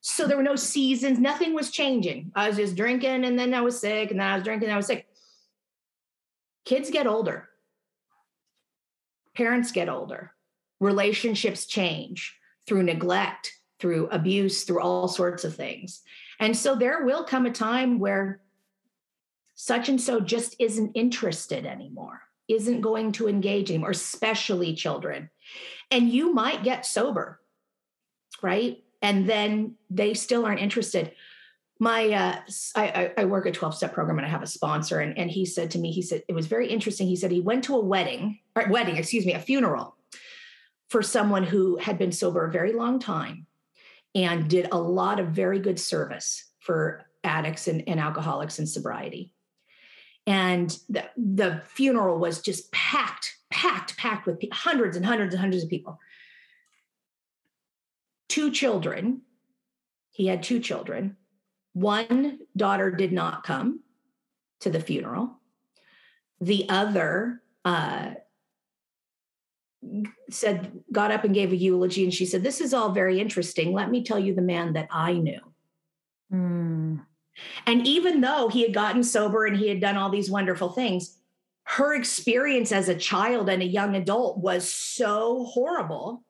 [0.00, 2.32] So there were no seasons, nothing was changing.
[2.34, 4.74] I was just drinking and then I was sick and then I was drinking and
[4.74, 5.08] I was sick.
[6.64, 7.48] Kids get older.
[9.34, 10.32] Parents get older.
[10.80, 16.02] Relationships change through neglect, through abuse, through all sorts of things.
[16.38, 18.40] And so there will come a time where
[19.54, 25.30] such and so just isn't interested anymore isn't going to engage him, or especially children.
[25.90, 27.40] And you might get sober,
[28.42, 28.82] right?
[29.02, 31.12] And then they still aren't interested.
[31.78, 32.40] My, uh,
[32.74, 35.00] I, I work a 12 step program and I have a sponsor.
[35.00, 37.06] And, and he said to me, he said, it was very interesting.
[37.06, 39.96] He said he went to a wedding, or wedding, excuse me, a funeral
[40.88, 43.46] for someone who had been sober a very long time
[44.14, 49.32] and did a lot of very good service for addicts and, and alcoholics and sobriety
[50.26, 55.62] and the, the funeral was just packed packed packed with hundreds and hundreds and hundreds
[55.62, 56.00] of people.
[58.28, 59.22] Two children.
[60.10, 61.16] He had two children.
[61.74, 63.80] One daughter did not come
[64.60, 65.40] to the funeral.
[66.40, 68.14] The other uh,
[70.30, 73.72] said got up and gave a eulogy and she said this is all very interesting.
[73.72, 75.40] Let me tell you the man that i knew.
[76.32, 77.04] Mm.
[77.66, 81.18] And even though he had gotten sober and he had done all these wonderful things,
[81.64, 86.24] her experience as a child and a young adult was so horrible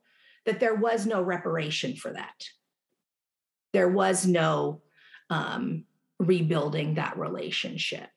[0.47, 2.45] that there was no reparation for that.
[3.73, 4.81] There was no
[5.29, 5.85] um,
[6.19, 8.09] rebuilding that relationship.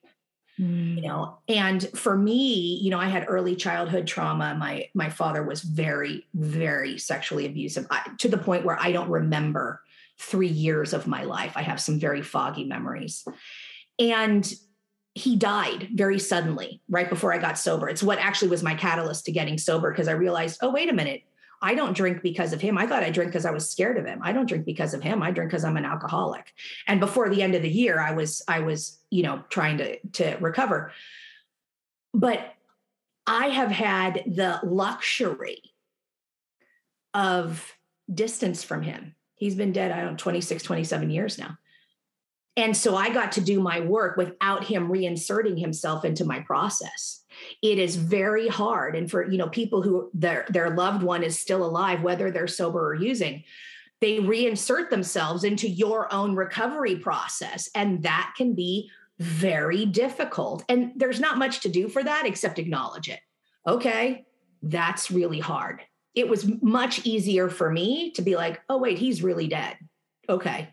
[0.60, 0.96] Mm.
[0.96, 4.56] You know, and for me, you know, I had early childhood trauma.
[4.56, 9.10] My my father was very, very sexually abusive I, to the point where I don't
[9.10, 9.82] remember
[10.20, 11.54] three years of my life.
[11.56, 13.26] I have some very foggy memories.
[13.98, 14.52] And
[15.16, 17.90] he died very suddenly right before I got sober.
[17.90, 20.94] It's what actually was my catalyst to getting sober because I realized, oh, wait a
[20.94, 21.24] minute.
[21.62, 22.78] I don't drink because of him.
[22.78, 24.20] I thought I drink because I was scared of him.
[24.22, 25.22] I don't drink because of him.
[25.22, 26.54] I drink because I'm an alcoholic.
[26.88, 30.00] And before the end of the year, I was I was, you know, trying to
[30.14, 30.94] to recover.
[32.14, 32.54] But
[33.28, 35.62] I have had the luxury
[37.14, 37.76] of
[38.14, 41.58] distance from him He's been dead, I don't know, 26, 27 years now.
[42.58, 47.24] And so I got to do my work without him reinserting himself into my process.
[47.64, 48.98] It is very hard.
[48.98, 52.48] And for, you know, people who their their loved one is still alive, whether they're
[52.48, 53.46] sober or using,
[54.02, 57.70] they reinsert themselves into your own recovery process.
[57.76, 60.66] And that can be very difficult.
[60.68, 63.22] And there's not much to do for that except acknowledge it.
[63.66, 64.26] Okay,
[64.62, 65.82] that's really hard
[66.16, 69.78] it was much easier for me to be like, oh, wait, he's really dead.
[70.28, 70.70] Okay.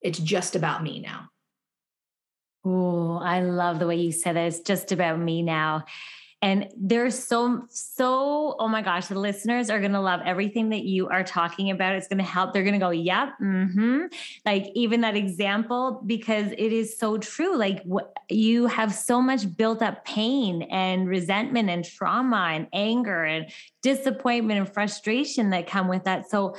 [0.00, 1.28] It's just about me now.
[2.64, 4.46] Oh, I love the way you said that.
[4.46, 5.84] It's just about me now.
[6.42, 10.84] And there's so, so, oh my gosh, the listeners are going to love everything that
[10.84, 11.94] you are talking about.
[11.94, 12.52] It's going to help.
[12.52, 13.30] They're going to go, yep.
[13.42, 14.02] Mm-hmm.
[14.44, 17.56] Like even that example, because it is so true.
[17.56, 23.24] Like what, you have so much built up pain and resentment and trauma and anger
[23.24, 23.50] and
[23.82, 26.30] disappointment and frustration that come with that.
[26.30, 26.56] So,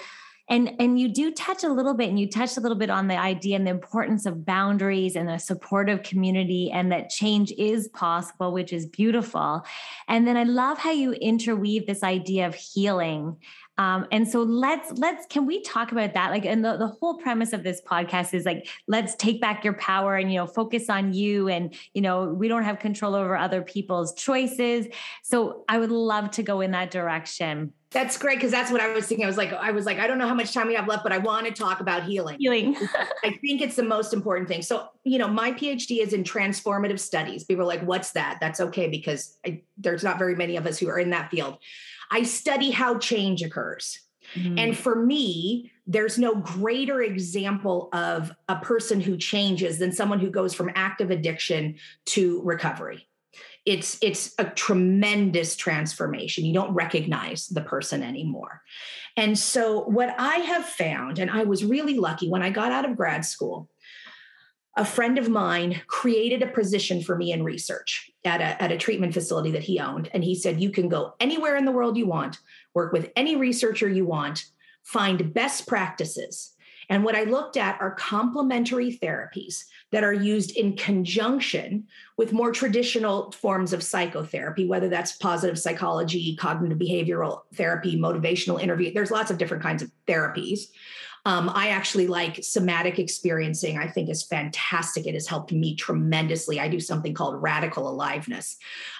[0.49, 3.07] and and you do touch a little bit and you touch a little bit on
[3.07, 7.87] the idea and the importance of boundaries and a supportive community and that change is
[7.89, 9.63] possible which is beautiful.
[10.07, 13.37] And then i love how you interweave this idea of healing
[13.77, 17.17] um, and so let's let's can we talk about that like and the, the whole
[17.17, 20.89] premise of this podcast is like let's take back your power and you know focus
[20.89, 24.87] on you and you know we don't have control over other people's choices
[25.23, 28.89] so i would love to go in that direction that's great because that's what I
[28.89, 29.25] was thinking.
[29.25, 31.03] I was like, I was like, I don't know how much time we have left,
[31.03, 32.35] but I want to talk about healing.
[32.37, 32.75] Healing.
[33.23, 34.61] I think it's the most important thing.
[34.61, 37.45] So, you know, my PhD is in transformative studies.
[37.45, 38.39] People are like, what's that?
[38.41, 41.59] That's okay because I, there's not very many of us who are in that field.
[42.11, 43.99] I study how change occurs.
[44.35, 44.59] Mm-hmm.
[44.59, 50.29] And for me, there's no greater example of a person who changes than someone who
[50.29, 51.75] goes from active addiction
[52.07, 53.07] to recovery
[53.67, 58.61] it's it's a tremendous transformation you don't recognize the person anymore
[59.17, 62.89] and so what i have found and i was really lucky when i got out
[62.89, 63.69] of grad school
[64.77, 68.77] a friend of mine created a position for me in research at a, at a
[68.77, 70.09] treatment facility that he owned.
[70.13, 72.37] And he said, You can go anywhere in the world you want,
[72.73, 74.45] work with any researcher you want,
[74.83, 76.53] find best practices.
[76.89, 81.85] And what I looked at are complementary therapies that are used in conjunction
[82.17, 88.93] with more traditional forms of psychotherapy, whether that's positive psychology, cognitive behavioral therapy, motivational interview.
[88.93, 90.67] There's lots of different kinds of therapies.
[91.27, 93.77] Um, I actually like somatic experiencing.
[93.77, 95.05] I think is fantastic.
[95.05, 96.57] It has helped me tremendously.
[96.57, 98.55] I do something called radical aliveness,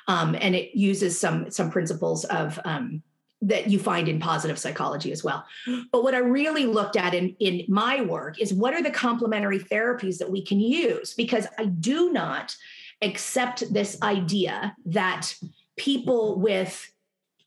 [0.10, 3.02] um, and it uses some some principles of um,
[3.42, 5.46] that you find in positive psychology as well.
[5.94, 9.60] But what I really looked at in, in my work is what are the complementary
[9.60, 11.14] therapies that we can use?
[11.14, 12.54] Because I do not
[13.02, 15.34] accept this idea that
[15.78, 16.92] people with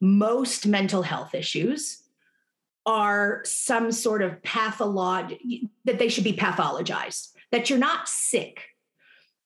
[0.01, 2.01] most mental health issues
[2.91, 5.39] are some sort of patholog
[5.85, 8.67] that they should be pathologized, that you're not sick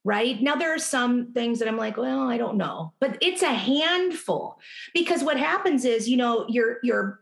[0.07, 0.43] right?
[0.43, 3.55] Now, there are some things that I'm like, well, I don't know, but it's a
[3.55, 4.59] handful
[4.93, 7.21] because what happens is, you know, your, your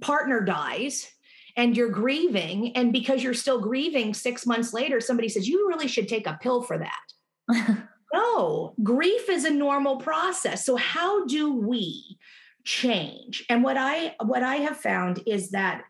[0.00, 1.10] partner dies
[1.58, 2.74] and you're grieving.
[2.74, 6.38] And because you're still grieving six months later, somebody says, you really should take a
[6.40, 7.84] pill for that.
[8.14, 10.64] no, grief is a normal process.
[10.64, 12.18] So, how do we
[12.66, 13.44] change?
[13.48, 15.84] And what I what I have found is that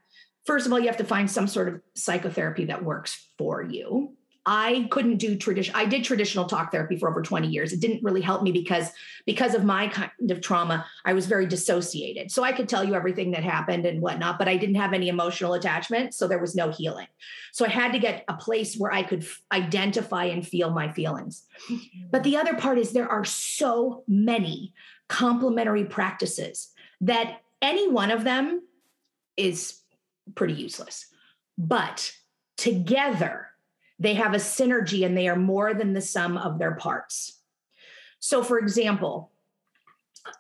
[0.45, 4.16] first of all, you have to find some sort of psychotherapy that works for you.
[4.49, 5.75] I couldn't do tradition.
[5.75, 7.73] I did traditional talk therapy for over 20 years.
[7.73, 8.93] It didn't really help me because
[9.27, 12.31] because of my kind of trauma, I was very dissociated.
[12.31, 15.09] So I could tell you everything that happened and whatnot, but I didn't have any
[15.09, 16.15] emotional attachment.
[16.15, 17.09] So there was no healing.
[17.53, 20.93] So I had to get a place where I could f- identify and feel my
[20.93, 21.43] feelings.
[22.13, 24.73] But the other part is there are so many
[25.09, 28.63] complementary practices that any one of them
[29.37, 29.81] is
[30.37, 31.07] pretty useless.
[31.59, 32.13] But
[32.57, 33.49] together,
[33.99, 37.41] they have a synergy and they are more than the sum of their parts.
[38.19, 39.33] So, for example,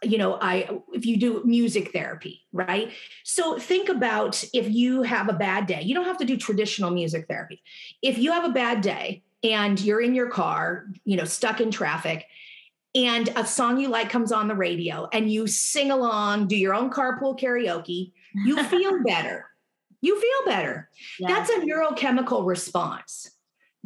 [0.02, 2.90] you know i if you do music therapy right?
[3.24, 5.82] So think about if you have a bad day.
[5.82, 7.62] You don't have to do traditional music therapy.
[8.02, 11.70] If you have a bad day and you're in your car you know stuck in
[11.70, 12.26] traffic
[12.94, 16.74] and a song you like comes on the radio and you sing along do your
[16.74, 18.12] own carpool karaoke
[18.44, 19.46] you feel better.
[20.00, 20.90] You feel better.
[21.18, 21.28] Yeah.
[21.28, 23.30] that's a neurochemical response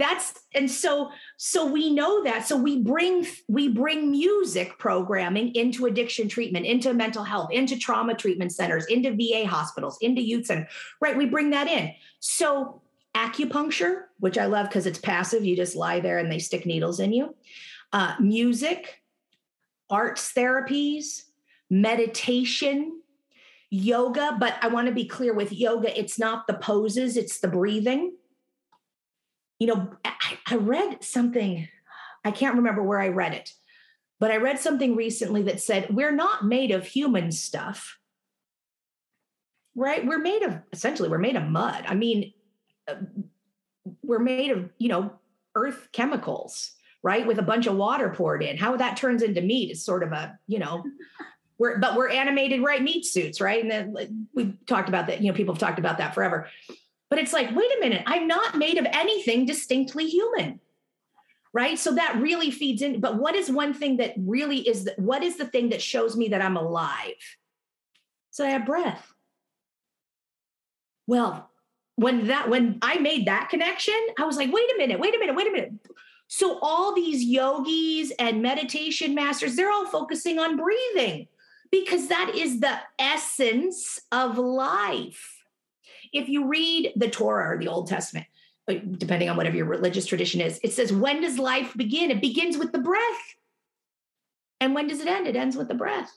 [0.00, 2.46] that's and so so we know that.
[2.46, 8.14] So we bring we bring music programming into addiction treatment into mental health into trauma
[8.14, 10.68] treatment centers into va hospitals into youth center
[11.00, 11.92] right we bring that in.
[12.20, 12.82] So
[13.14, 17.00] acupuncture which i love because it's passive you just lie there and they stick needles
[17.00, 17.34] in you.
[17.92, 19.02] Uh, music
[19.90, 21.24] arts therapies
[21.68, 23.00] meditation
[23.68, 27.48] yoga but i want to be clear with yoga it's not the poses it's the
[27.48, 28.12] breathing
[29.60, 31.68] you know, I, I read something,
[32.24, 33.52] I can't remember where I read it,
[34.18, 37.98] but I read something recently that said, we're not made of human stuff,
[39.76, 40.04] right?
[40.04, 41.84] We're made of, essentially, we're made of mud.
[41.86, 42.32] I mean,
[42.88, 42.96] uh,
[44.02, 45.12] we're made of, you know,
[45.54, 47.26] earth chemicals, right?
[47.26, 48.56] With a bunch of water poured in.
[48.56, 50.84] How that turns into meat is sort of a, you know,
[51.58, 52.82] we're, but we're animated, right?
[52.82, 53.62] Meat suits, right?
[53.62, 56.48] And then we talked about that, you know, people have talked about that forever.
[57.10, 60.60] But it's like, wait a minute, I'm not made of anything distinctly human.
[61.52, 61.76] Right.
[61.76, 63.00] So that really feeds in.
[63.00, 66.16] But what is one thing that really is, the, what is the thing that shows
[66.16, 67.16] me that I'm alive?
[68.30, 69.12] So I have breath.
[71.08, 71.50] Well,
[71.96, 75.18] when that, when I made that connection, I was like, wait a minute, wait a
[75.18, 75.72] minute, wait a minute.
[76.28, 81.26] So all these yogis and meditation masters, they're all focusing on breathing
[81.72, 85.39] because that is the essence of life
[86.12, 88.26] if you read the Torah or the Old Testament,
[88.68, 92.10] uh, depending on whatever your religious tradition is, it says, when does life begin?
[92.10, 93.34] It begins with the breath.
[94.60, 95.26] And when does it end?
[95.26, 96.12] It ends with the breath.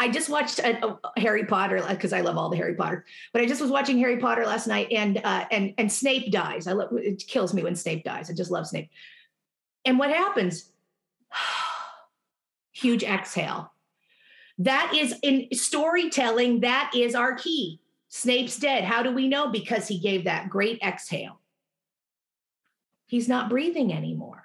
[0.00, 3.04] I just watched a, a Harry Potter because I love all the Harry Potter.
[3.32, 6.68] But I just was watching Harry Potter last night, and uh, and and Snape dies.
[6.68, 7.24] I love it.
[7.26, 8.30] Kills me when Snape dies.
[8.30, 8.90] I just love Snape.
[9.84, 10.70] And what happens?
[12.72, 13.72] Huge exhale.
[14.58, 16.60] That is in storytelling.
[16.60, 17.80] That is our key.
[18.08, 18.84] Snape's dead.
[18.84, 19.48] How do we know?
[19.50, 21.40] Because he gave that great exhale.
[23.06, 24.44] He's not breathing anymore.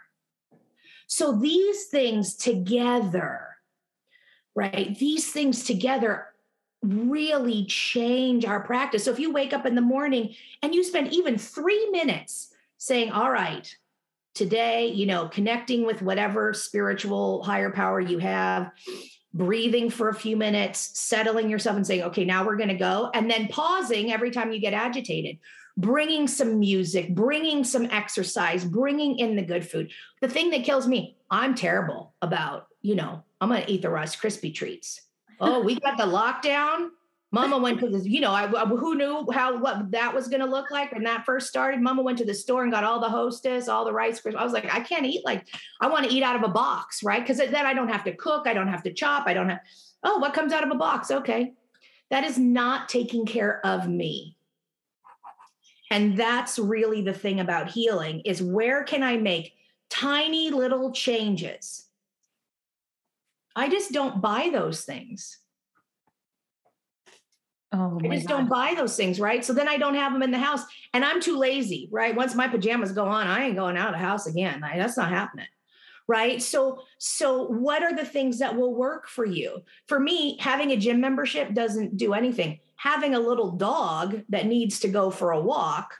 [1.07, 3.47] So these things together,
[4.55, 4.97] right?
[4.97, 6.27] These things together
[6.81, 9.05] really change our practice.
[9.05, 13.11] So if you wake up in the morning and you spend even three minutes saying,
[13.11, 13.73] All right,
[14.33, 18.71] today, you know, connecting with whatever spiritual higher power you have,
[19.33, 23.09] breathing for a few minutes, settling yourself and saying, okay, now we're going to go.
[23.13, 25.39] And then pausing every time you get agitated.
[25.77, 29.91] bringing some music, bringing some exercise, bringing in the good food.
[30.21, 33.89] The thing that kills me, I'm terrible about, you know, I'm going to eat the
[33.89, 35.01] Rice Krispie treats.
[35.39, 36.89] Oh, we got the lockdown.
[37.33, 40.45] Mama went to this, you know, I, who knew how what that was going to
[40.45, 41.81] look like when that first started.
[41.81, 44.21] Mama went to the store and got all the hostess, all the rice.
[44.23, 45.47] I was like, I can't eat like
[45.81, 47.25] I want to eat out of a box, right?
[47.25, 49.61] Because then I don't have to cook, I don't have to chop, I don't have.
[50.03, 51.09] Oh, what comes out of a box?
[51.09, 51.53] Okay,
[52.11, 54.37] that is not taking care of me.
[55.89, 59.53] And that's really the thing about healing is where can I make
[59.89, 61.87] tiny little changes?
[63.55, 65.39] I just don't buy those things.
[67.75, 68.37] Oh, I just God.
[68.37, 69.43] don't buy those things, right?
[69.43, 70.61] So then I don't have them in the house,
[70.93, 72.15] and I'm too lazy, right?
[72.15, 74.61] Once my pajamas go on, I ain't going out of the house again.
[74.61, 75.47] That's not happening,
[76.07, 76.39] right?
[76.39, 79.63] So, so what are the things that will work for you?
[79.87, 82.59] For me, having a gym membership doesn't do anything.
[82.75, 85.95] Having a little dog that needs to go for a walk,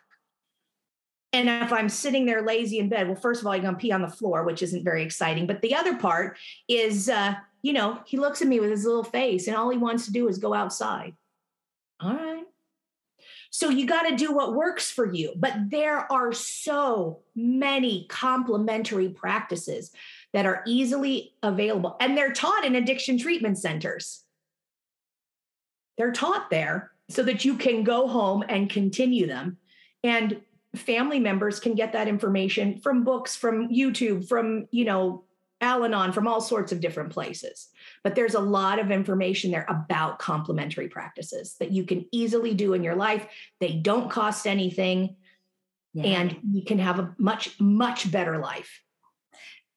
[1.32, 3.92] and if I'm sitting there lazy in bed, well, first of all, you're gonna pee
[3.92, 5.48] on the floor, which isn't very exciting.
[5.48, 9.04] But the other part is, uh, you know, he looks at me with his little
[9.04, 11.16] face, and all he wants to do is go outside
[12.04, 12.44] all right.
[13.50, 15.34] So you got to do what works for you.
[15.38, 19.92] But there are so many complementary practices
[20.34, 24.24] that are easily available, and they're taught in addiction treatment centers.
[25.98, 29.58] They're taught there so that you can go home and continue them.
[30.04, 30.42] And
[30.76, 35.26] family members can get that information from books, from YouTube, from, you know,
[35.64, 37.70] Al Anon, from all sorts of different places.
[38.04, 42.74] But there's a lot of information there about complementary practices that you can easily do
[42.74, 43.26] in your life.
[43.60, 45.16] They don't cost anything,
[45.94, 46.04] yeah.
[46.04, 48.83] and you can have a much, much better life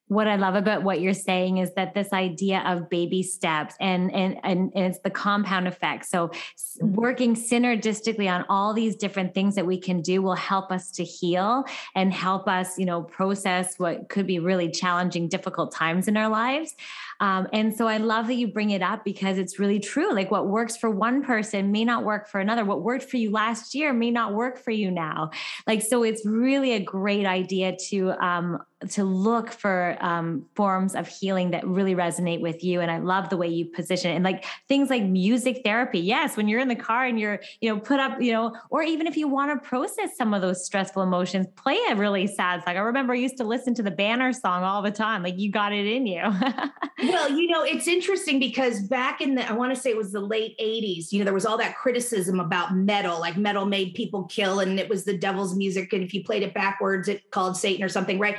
[0.09, 4.13] what I love about what you're saying is that this idea of baby steps and
[4.13, 6.07] and and, and it's the compound effect.
[6.07, 6.95] So mm-hmm.
[6.95, 11.05] working synergistically on all these different things that we can do will help us to
[11.05, 16.17] heal and help us, you know, process what could be really challenging, difficult times in
[16.17, 16.77] our lives.
[17.21, 20.13] Um, and so I love that you bring it up because it's really true.
[20.13, 22.65] Like what works for one person may not work for another.
[22.65, 25.31] What worked for you last year may not work for you now.
[25.67, 31.09] Like so, it's really a great idea to um, to look for um, forms of
[31.09, 32.83] healing that really resonate with you.
[32.83, 34.17] And I love the way you position it.
[34.17, 35.99] And like things like music therapy.
[35.99, 38.83] Yes, when you're in the car and you're, you know, put up, you know, or
[38.83, 42.63] even if you want to process some of those stressful emotions, play a really sad
[42.65, 42.77] song.
[42.77, 45.23] I remember I used to listen to the banner song all the time.
[45.23, 46.23] Like you got it in you.
[47.03, 50.13] well, you know, it's interesting because back in the, I want to say it was
[50.13, 53.95] the late 80s, you know, there was all that criticism about metal, like metal made
[53.95, 55.95] people kill and it was the devil's music.
[55.95, 58.37] And if you played it backwards, it called Satan or something, right?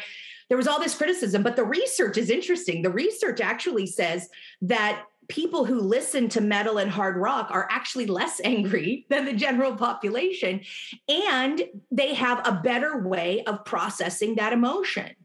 [0.49, 2.81] There was all this criticism, but the research is interesting.
[2.81, 4.29] The research actually says
[4.61, 9.33] that people who listen to metal and hard rock are actually less angry than the
[9.33, 10.61] general population
[11.09, 15.15] and they have a better way of processing that emotion.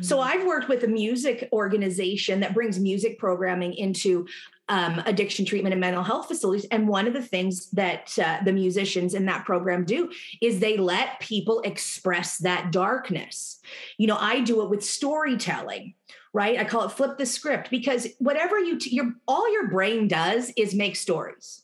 [0.00, 0.22] So mm.
[0.22, 4.26] I've worked with a music organization that brings music programming into
[4.68, 6.66] um, addiction treatment and mental health facilities.
[6.70, 10.10] And one of the things that uh, the musicians in that program do
[10.42, 13.60] is they let people express that darkness.
[13.96, 15.94] You know, I do it with storytelling
[16.34, 16.58] right?
[16.58, 20.52] I call it flip the script because whatever you t- your all your brain does
[20.56, 21.62] is make stories.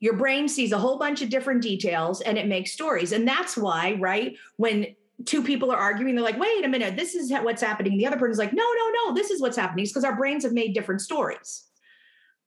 [0.00, 3.12] Your brain sees a whole bunch of different details and it makes stories.
[3.12, 7.14] And that's why right when two people are arguing they're like wait a minute this
[7.14, 7.96] is what's happening.
[7.96, 9.84] The other person's like no no no this is what's happening.
[9.84, 11.64] It's because our brains have made different stories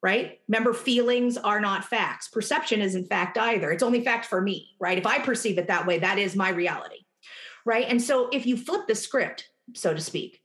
[0.01, 0.39] right?
[0.47, 2.27] Remember, feelings are not facts.
[2.27, 3.71] Perception isn't fact either.
[3.71, 4.97] It's only fact for me, right?
[4.97, 7.05] If I perceive it that way, that is my reality,
[7.65, 7.85] right?
[7.87, 10.41] And so if you flip the script, so to speak,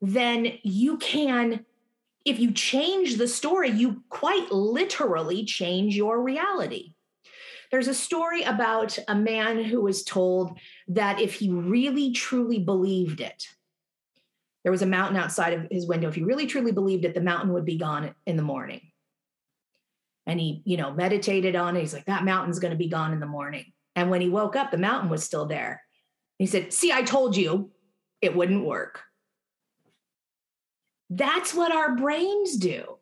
[0.00, 1.64] then you can,
[2.24, 6.94] if you change the story, you quite literally change your reality.
[7.70, 13.20] There's a story about a man who was told that if he really truly believed
[13.20, 13.46] it,
[14.62, 16.08] there was a mountain outside of his window.
[16.08, 18.80] If he really truly believed it, the mountain would be gone in the morning.
[20.26, 21.80] And he, you know, meditated on it.
[21.80, 23.72] He's like, that mountain's going to be gone in the morning.
[23.96, 25.82] And when he woke up, the mountain was still there.
[26.38, 27.70] He said, See, I told you
[28.20, 29.02] it wouldn't work.
[31.08, 32.98] That's what our brains do.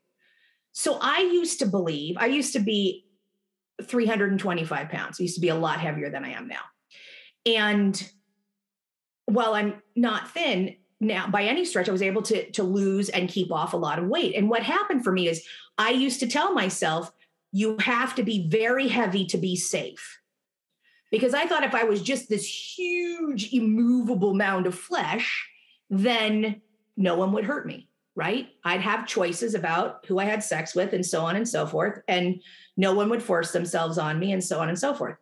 [0.72, 3.04] So I used to believe, I used to be
[3.82, 5.18] 325 pounds.
[5.18, 6.60] I used to be a lot heavier than I am now.
[7.44, 8.10] And
[9.26, 13.28] while I'm not thin, now by any stretch i was able to to lose and
[13.28, 14.34] keep off a lot of weight.
[14.34, 15.44] And what happened for me is
[15.76, 17.12] i used to tell myself
[17.52, 20.20] you have to be very heavy to be safe.
[21.10, 22.46] Because i thought if i was just this
[22.76, 25.48] huge immovable mound of flesh
[25.90, 26.60] then
[26.96, 27.88] no one would hurt me
[28.18, 28.48] right?
[28.64, 32.02] I'd have choices about who i had sex with and so on and so forth
[32.08, 32.42] and
[32.76, 35.16] no one would force themselves on me and so on and so forth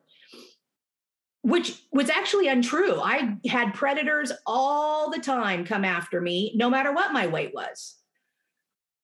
[1.47, 3.01] which was actually untrue.
[3.01, 7.95] I had predators all the time come after me, no matter what my weight was.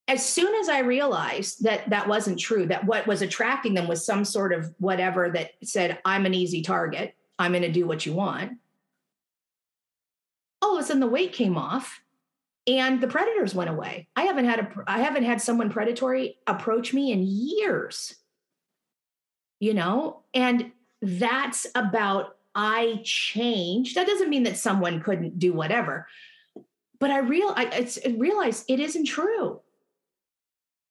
[0.08, 4.04] As soon as I realized that that wasn't true, that what was attracting them was
[4.04, 8.04] some sort of whatever that said, I'm an easy target, I'm going to do what
[8.06, 8.54] you want.
[10.60, 12.00] All of a sudden, the weight came off
[12.66, 14.08] and the predators went away.
[14.16, 18.16] I haven't had a I haven't had someone predatory approach me in years.
[19.60, 20.72] You know, and
[21.02, 23.96] that's about I changed.
[23.96, 26.06] That doesn't mean that someone couldn't do whatever,
[27.00, 29.60] but I real I I realized it isn't true.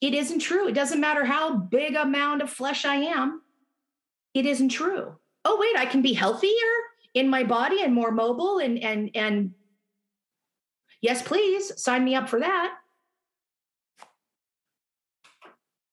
[0.02, 0.68] It isn't true.
[0.68, 3.42] It doesn't matter how big a mound of flesh I am.
[4.34, 5.16] It isn't true.
[5.46, 6.52] Oh wait, I can be healthier
[7.14, 9.54] in my body and more mobile and and and
[11.02, 12.76] yes, please sign me up for that.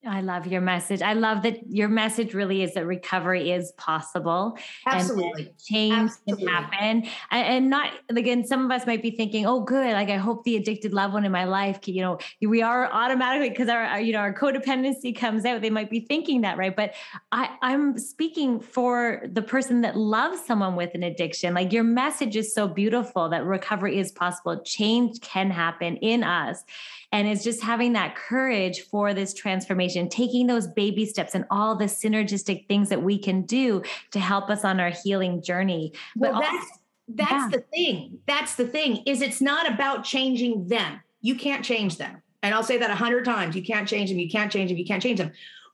[0.06, 1.02] I love your message.
[1.02, 4.56] I love that your message really is that recovery is possible.
[4.86, 5.46] Absolutely.
[5.46, 6.46] And change Absolutely.
[6.46, 7.06] can happen.
[7.32, 9.92] And not, again, some of us might be thinking, oh, good.
[9.94, 13.50] Like, I hope the addicted loved one in my life, you know, we are automatically,
[13.50, 15.62] because our, our, you know, our codependency comes out.
[15.62, 16.74] They might be thinking that, right?
[16.74, 16.94] But
[17.32, 21.54] I, I'm speaking for the person that loves someone with an addiction.
[21.54, 24.60] Like, your message is so beautiful that recovery is possible.
[24.62, 26.62] Change can happen in us.
[27.10, 31.74] And it's just having that courage for this transformation, taking those baby steps and all
[31.74, 35.92] the synergistic things that we can do to help us on our healing journey.
[36.16, 36.78] But well, that's
[37.08, 37.48] that's yeah.
[37.50, 38.18] the thing.
[38.26, 41.00] That's the thing is it's not about changing them.
[41.22, 42.22] You can't change them.
[42.42, 43.56] And I'll say that a hundred times.
[43.56, 44.18] You can't change them.
[44.18, 44.78] You can't change them.
[44.78, 45.32] You can't change them.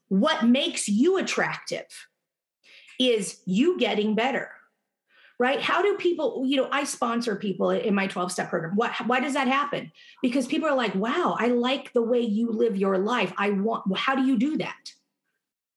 [0.08, 1.86] What makes you attractive
[3.00, 4.50] is you getting better
[5.38, 5.60] right?
[5.60, 8.76] How do people, you know, I sponsor people in my 12 step program.
[8.76, 9.90] What, why does that happen?
[10.22, 13.32] Because people are like, wow, I like the way you live your life.
[13.36, 14.92] I want, how do you do that?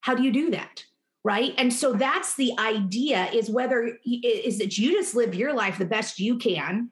[0.01, 0.83] How do you do that?
[1.23, 1.53] Right.
[1.57, 5.85] And so that's the idea is whether is that you just live your life the
[5.85, 6.89] best you can.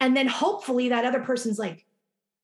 [0.00, 1.84] And then hopefully that other person's like,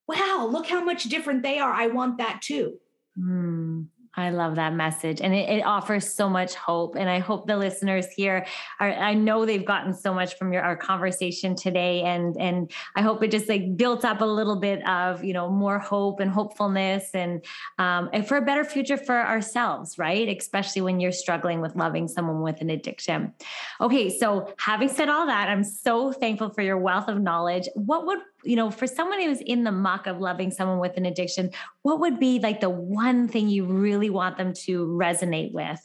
[0.06, 1.72] wow, look how much different they are.
[1.72, 2.78] I want that too.
[3.18, 3.86] Mm.
[4.14, 5.20] I love that message.
[5.20, 6.96] And it, it, offers so much hope.
[6.96, 8.44] And I hope the listeners here
[8.78, 12.02] are, I know they've gotten so much from your our conversation today.
[12.02, 15.48] And and I hope it just like built up a little bit of, you know,
[15.48, 17.44] more hope and hopefulness and
[17.78, 20.28] um, and for a better future for ourselves, right?
[20.28, 23.32] Especially when you're struggling with loving someone with an addiction.
[23.80, 27.68] Okay, so having said all that, I'm so thankful for your wealth of knowledge.
[27.74, 31.06] What would you know, for someone who's in the muck of loving someone with an
[31.06, 31.50] addiction,
[31.82, 35.80] what would be like the one thing you really want them to resonate with?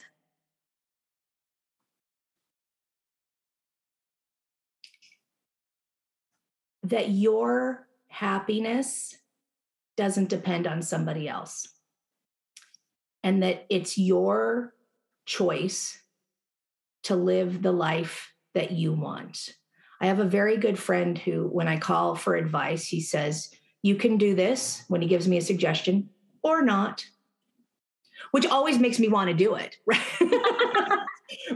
[6.84, 9.16] That your happiness
[9.96, 11.68] doesn't depend on somebody else.
[13.22, 14.74] And that it's your
[15.26, 16.00] choice
[17.04, 19.57] to live the life that you want.
[20.00, 23.50] I have a very good friend who, when I call for advice, he says,
[23.82, 26.10] You can do this when he gives me a suggestion
[26.42, 27.04] or not,
[28.30, 29.76] which always makes me want to do it.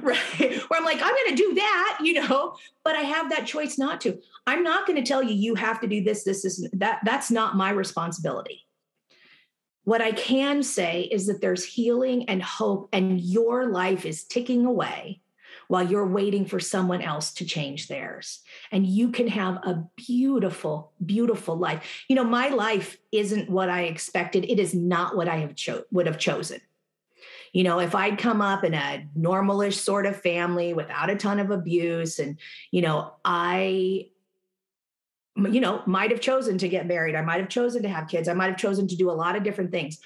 [0.03, 0.39] Right.
[0.41, 0.63] right.
[0.69, 3.79] Where I'm like, I'm going to do that, you know, but I have that choice
[3.79, 4.21] not to.
[4.47, 7.01] I'm not going to tell you, you have to do this, this, this, that.
[7.05, 8.67] That's not my responsibility.
[9.85, 14.67] What I can say is that there's healing and hope, and your life is ticking
[14.67, 15.22] away
[15.73, 18.41] while you're waiting for someone else to change theirs.
[18.73, 22.05] And you can have a beautiful, beautiful life.
[22.09, 24.45] You know, my life isn't what I expected.
[24.45, 26.61] It is not what I have cho- would have chosen.
[27.55, 31.41] You know, if I'd come up in a normalish sort of family without a ton
[31.41, 32.39] of abuse, and,
[32.71, 34.11] you know, I
[35.37, 37.15] you know, might have chosen to get married.
[37.15, 38.29] I might have chosen to have kids.
[38.29, 40.01] I might have chosen to do a lot of different things.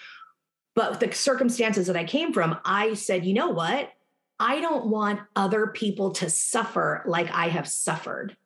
[0.76, 3.90] But the circumstances that I came from, I said, you know what?
[4.38, 8.36] I don't want other people to suffer like I have suffered.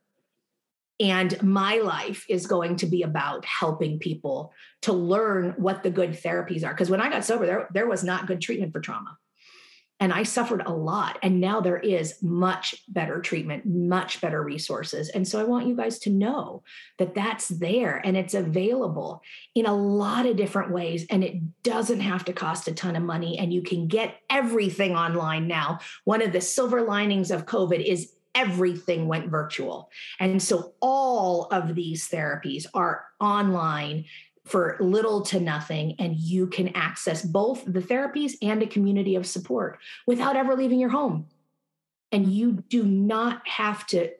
[1.00, 6.12] And my life is going to be about helping people to learn what the good
[6.12, 6.72] therapies are.
[6.72, 9.16] Because when I got sober, there, there was not good treatment for trauma
[10.00, 11.18] and I suffered a lot.
[11.22, 15.10] And now there is much better treatment, much better resources.
[15.10, 16.62] And so I want you guys to know
[16.98, 19.22] that that's there and it's available
[19.54, 21.06] in a lot of different ways.
[21.10, 23.38] And it doesn't have to cost a ton of money.
[23.38, 25.80] And you can get everything online now.
[26.04, 29.90] One of the silver linings of COVID is everything went virtual.
[30.18, 34.04] And so all of these therapies are online
[34.50, 39.26] for little to nothing and you can access both the therapies and a community of
[39.26, 41.26] support without ever leaving your home.
[42.12, 44.10] And you do not have to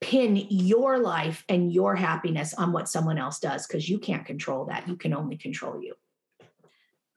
[0.00, 4.66] pin your life and your happiness on what someone else does because you can't control
[4.66, 4.86] that.
[4.88, 5.94] You can only control you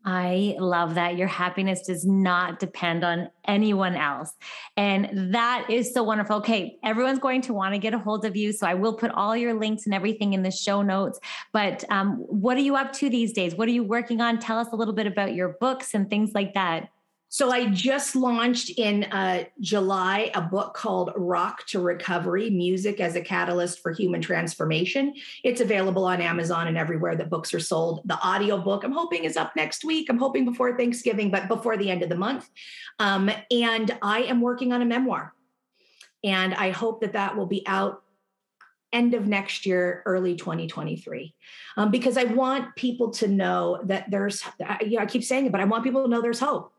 [0.06, 1.18] I love that.
[1.18, 4.32] Your happiness does not depend on anyone else.
[4.78, 6.38] And that is so wonderful.
[6.38, 8.53] Okay, everyone's going to want to get a hold of you.
[8.53, 11.20] So I will put all your links and everything in the show notes.
[11.53, 13.56] But um, what are you up to these days?
[13.56, 14.38] What are you working on?
[14.38, 16.89] Tell us a little bit about your books and things like that.
[17.30, 23.15] So I just launched in uh, July a book called Rock to Recovery Music as
[23.15, 25.13] a Catalyst for Human Transformation.
[25.43, 28.01] It's available on Amazon and everywhere that books are sold.
[28.05, 30.07] The audio book I'm hoping is up next week.
[30.09, 32.49] I'm hoping before Thanksgiving, but before the end of the month.
[32.99, 35.34] Um, and I am working on a memoir.
[36.23, 38.01] And I hope that that will be out
[38.93, 41.36] end of next year, early 2023,
[41.76, 44.41] um, because I want people to know that there's,
[44.82, 46.71] you know, I keep saying it, but I want people to know there's hope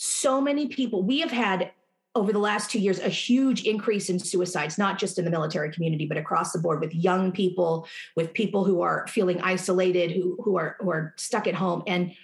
[0.00, 1.72] so many people, we have had
[2.14, 5.72] over the last two years a huge increase in suicides, not just in the military
[5.72, 10.40] community, but across the board with young people, with people who are feeling isolated, who,
[10.44, 11.82] who are who are stuck at home.
[11.88, 12.14] And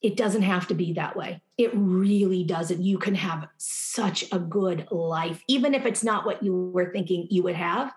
[0.00, 1.42] it doesn't have to be that way.
[1.58, 2.80] It really doesn't.
[2.80, 7.26] You can have such a good life, even if it's not what you were thinking
[7.30, 7.92] you would have.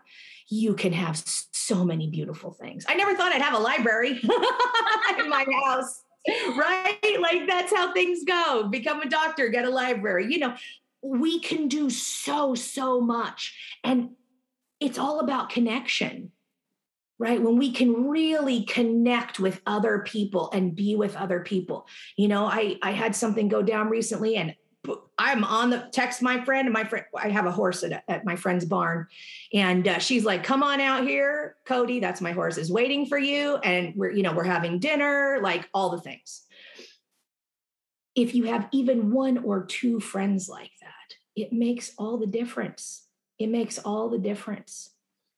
[0.47, 1.21] You can have
[1.51, 2.85] so many beautiful things.
[2.89, 4.19] I never thought I'd have a library
[5.19, 6.01] in my house
[6.57, 7.17] right?
[7.19, 8.67] Like that's how things go.
[8.69, 10.31] Become a doctor, get a library.
[10.31, 10.55] You know,
[11.01, 13.55] we can do so, so much.
[13.83, 14.11] And
[14.79, 16.31] it's all about connection,
[17.17, 17.41] right?
[17.41, 21.87] When we can really connect with other people and be with other people.
[22.17, 24.55] You know, I I had something go down recently and
[25.19, 27.05] I'm on the text my friend and my friend.
[27.13, 29.05] I have a horse at, at my friend's barn,
[29.53, 31.99] and uh, she's like, "Come on out here, Cody.
[31.99, 35.69] That's my horse is waiting for you, and we're you know we're having dinner, like
[35.73, 36.43] all the things."
[38.15, 43.05] If you have even one or two friends like that, it makes all the difference.
[43.37, 44.91] It makes all the difference.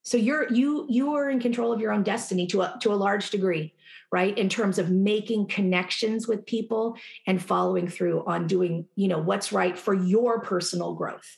[0.03, 2.95] So you're you you are in control of your own destiny to a to a
[2.95, 3.73] large degree
[4.11, 6.97] right in terms of making connections with people
[7.27, 11.37] and following through on doing you know what's right for your personal growth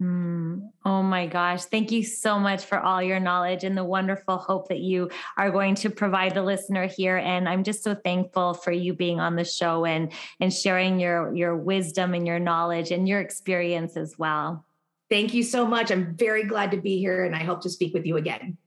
[0.00, 1.64] Mm, oh my gosh.
[1.64, 5.50] Thank you so much for all your knowledge and the wonderful hope that you are
[5.50, 7.16] going to provide the listener here.
[7.16, 11.34] And I'm just so thankful for you being on the show and, and sharing your,
[11.34, 14.64] your wisdom and your knowledge and your experience as well.
[15.10, 15.90] Thank you so much.
[15.90, 18.58] I'm very glad to be here and I hope to speak with you again.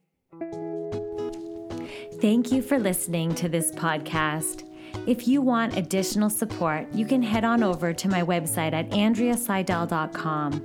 [2.20, 4.68] Thank you for listening to this podcast.
[5.08, 10.60] If you want additional support, you can head on over to my website at andreaseydel.com,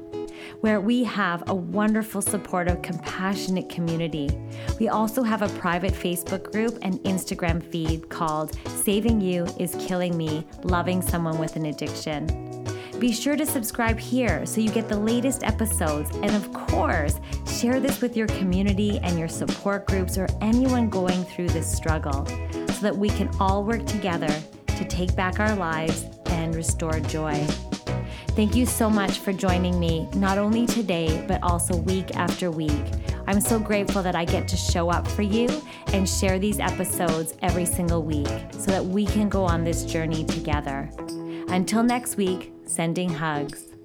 [0.60, 4.28] where we have a wonderful, supportive, compassionate community.
[4.78, 10.16] We also have a private Facebook group and Instagram feed called Saving You is Killing
[10.16, 12.55] Me Loving Someone with an Addiction.
[12.98, 16.10] Be sure to subscribe here so you get the latest episodes.
[16.16, 21.24] And of course, share this with your community and your support groups or anyone going
[21.24, 24.34] through this struggle so that we can all work together
[24.66, 27.34] to take back our lives and restore joy.
[28.28, 32.84] Thank you so much for joining me, not only today, but also week after week.
[33.26, 35.48] I'm so grateful that I get to show up for you
[35.88, 40.24] and share these episodes every single week so that we can go on this journey
[40.24, 40.90] together.
[41.48, 43.75] Until next week, sending hugs.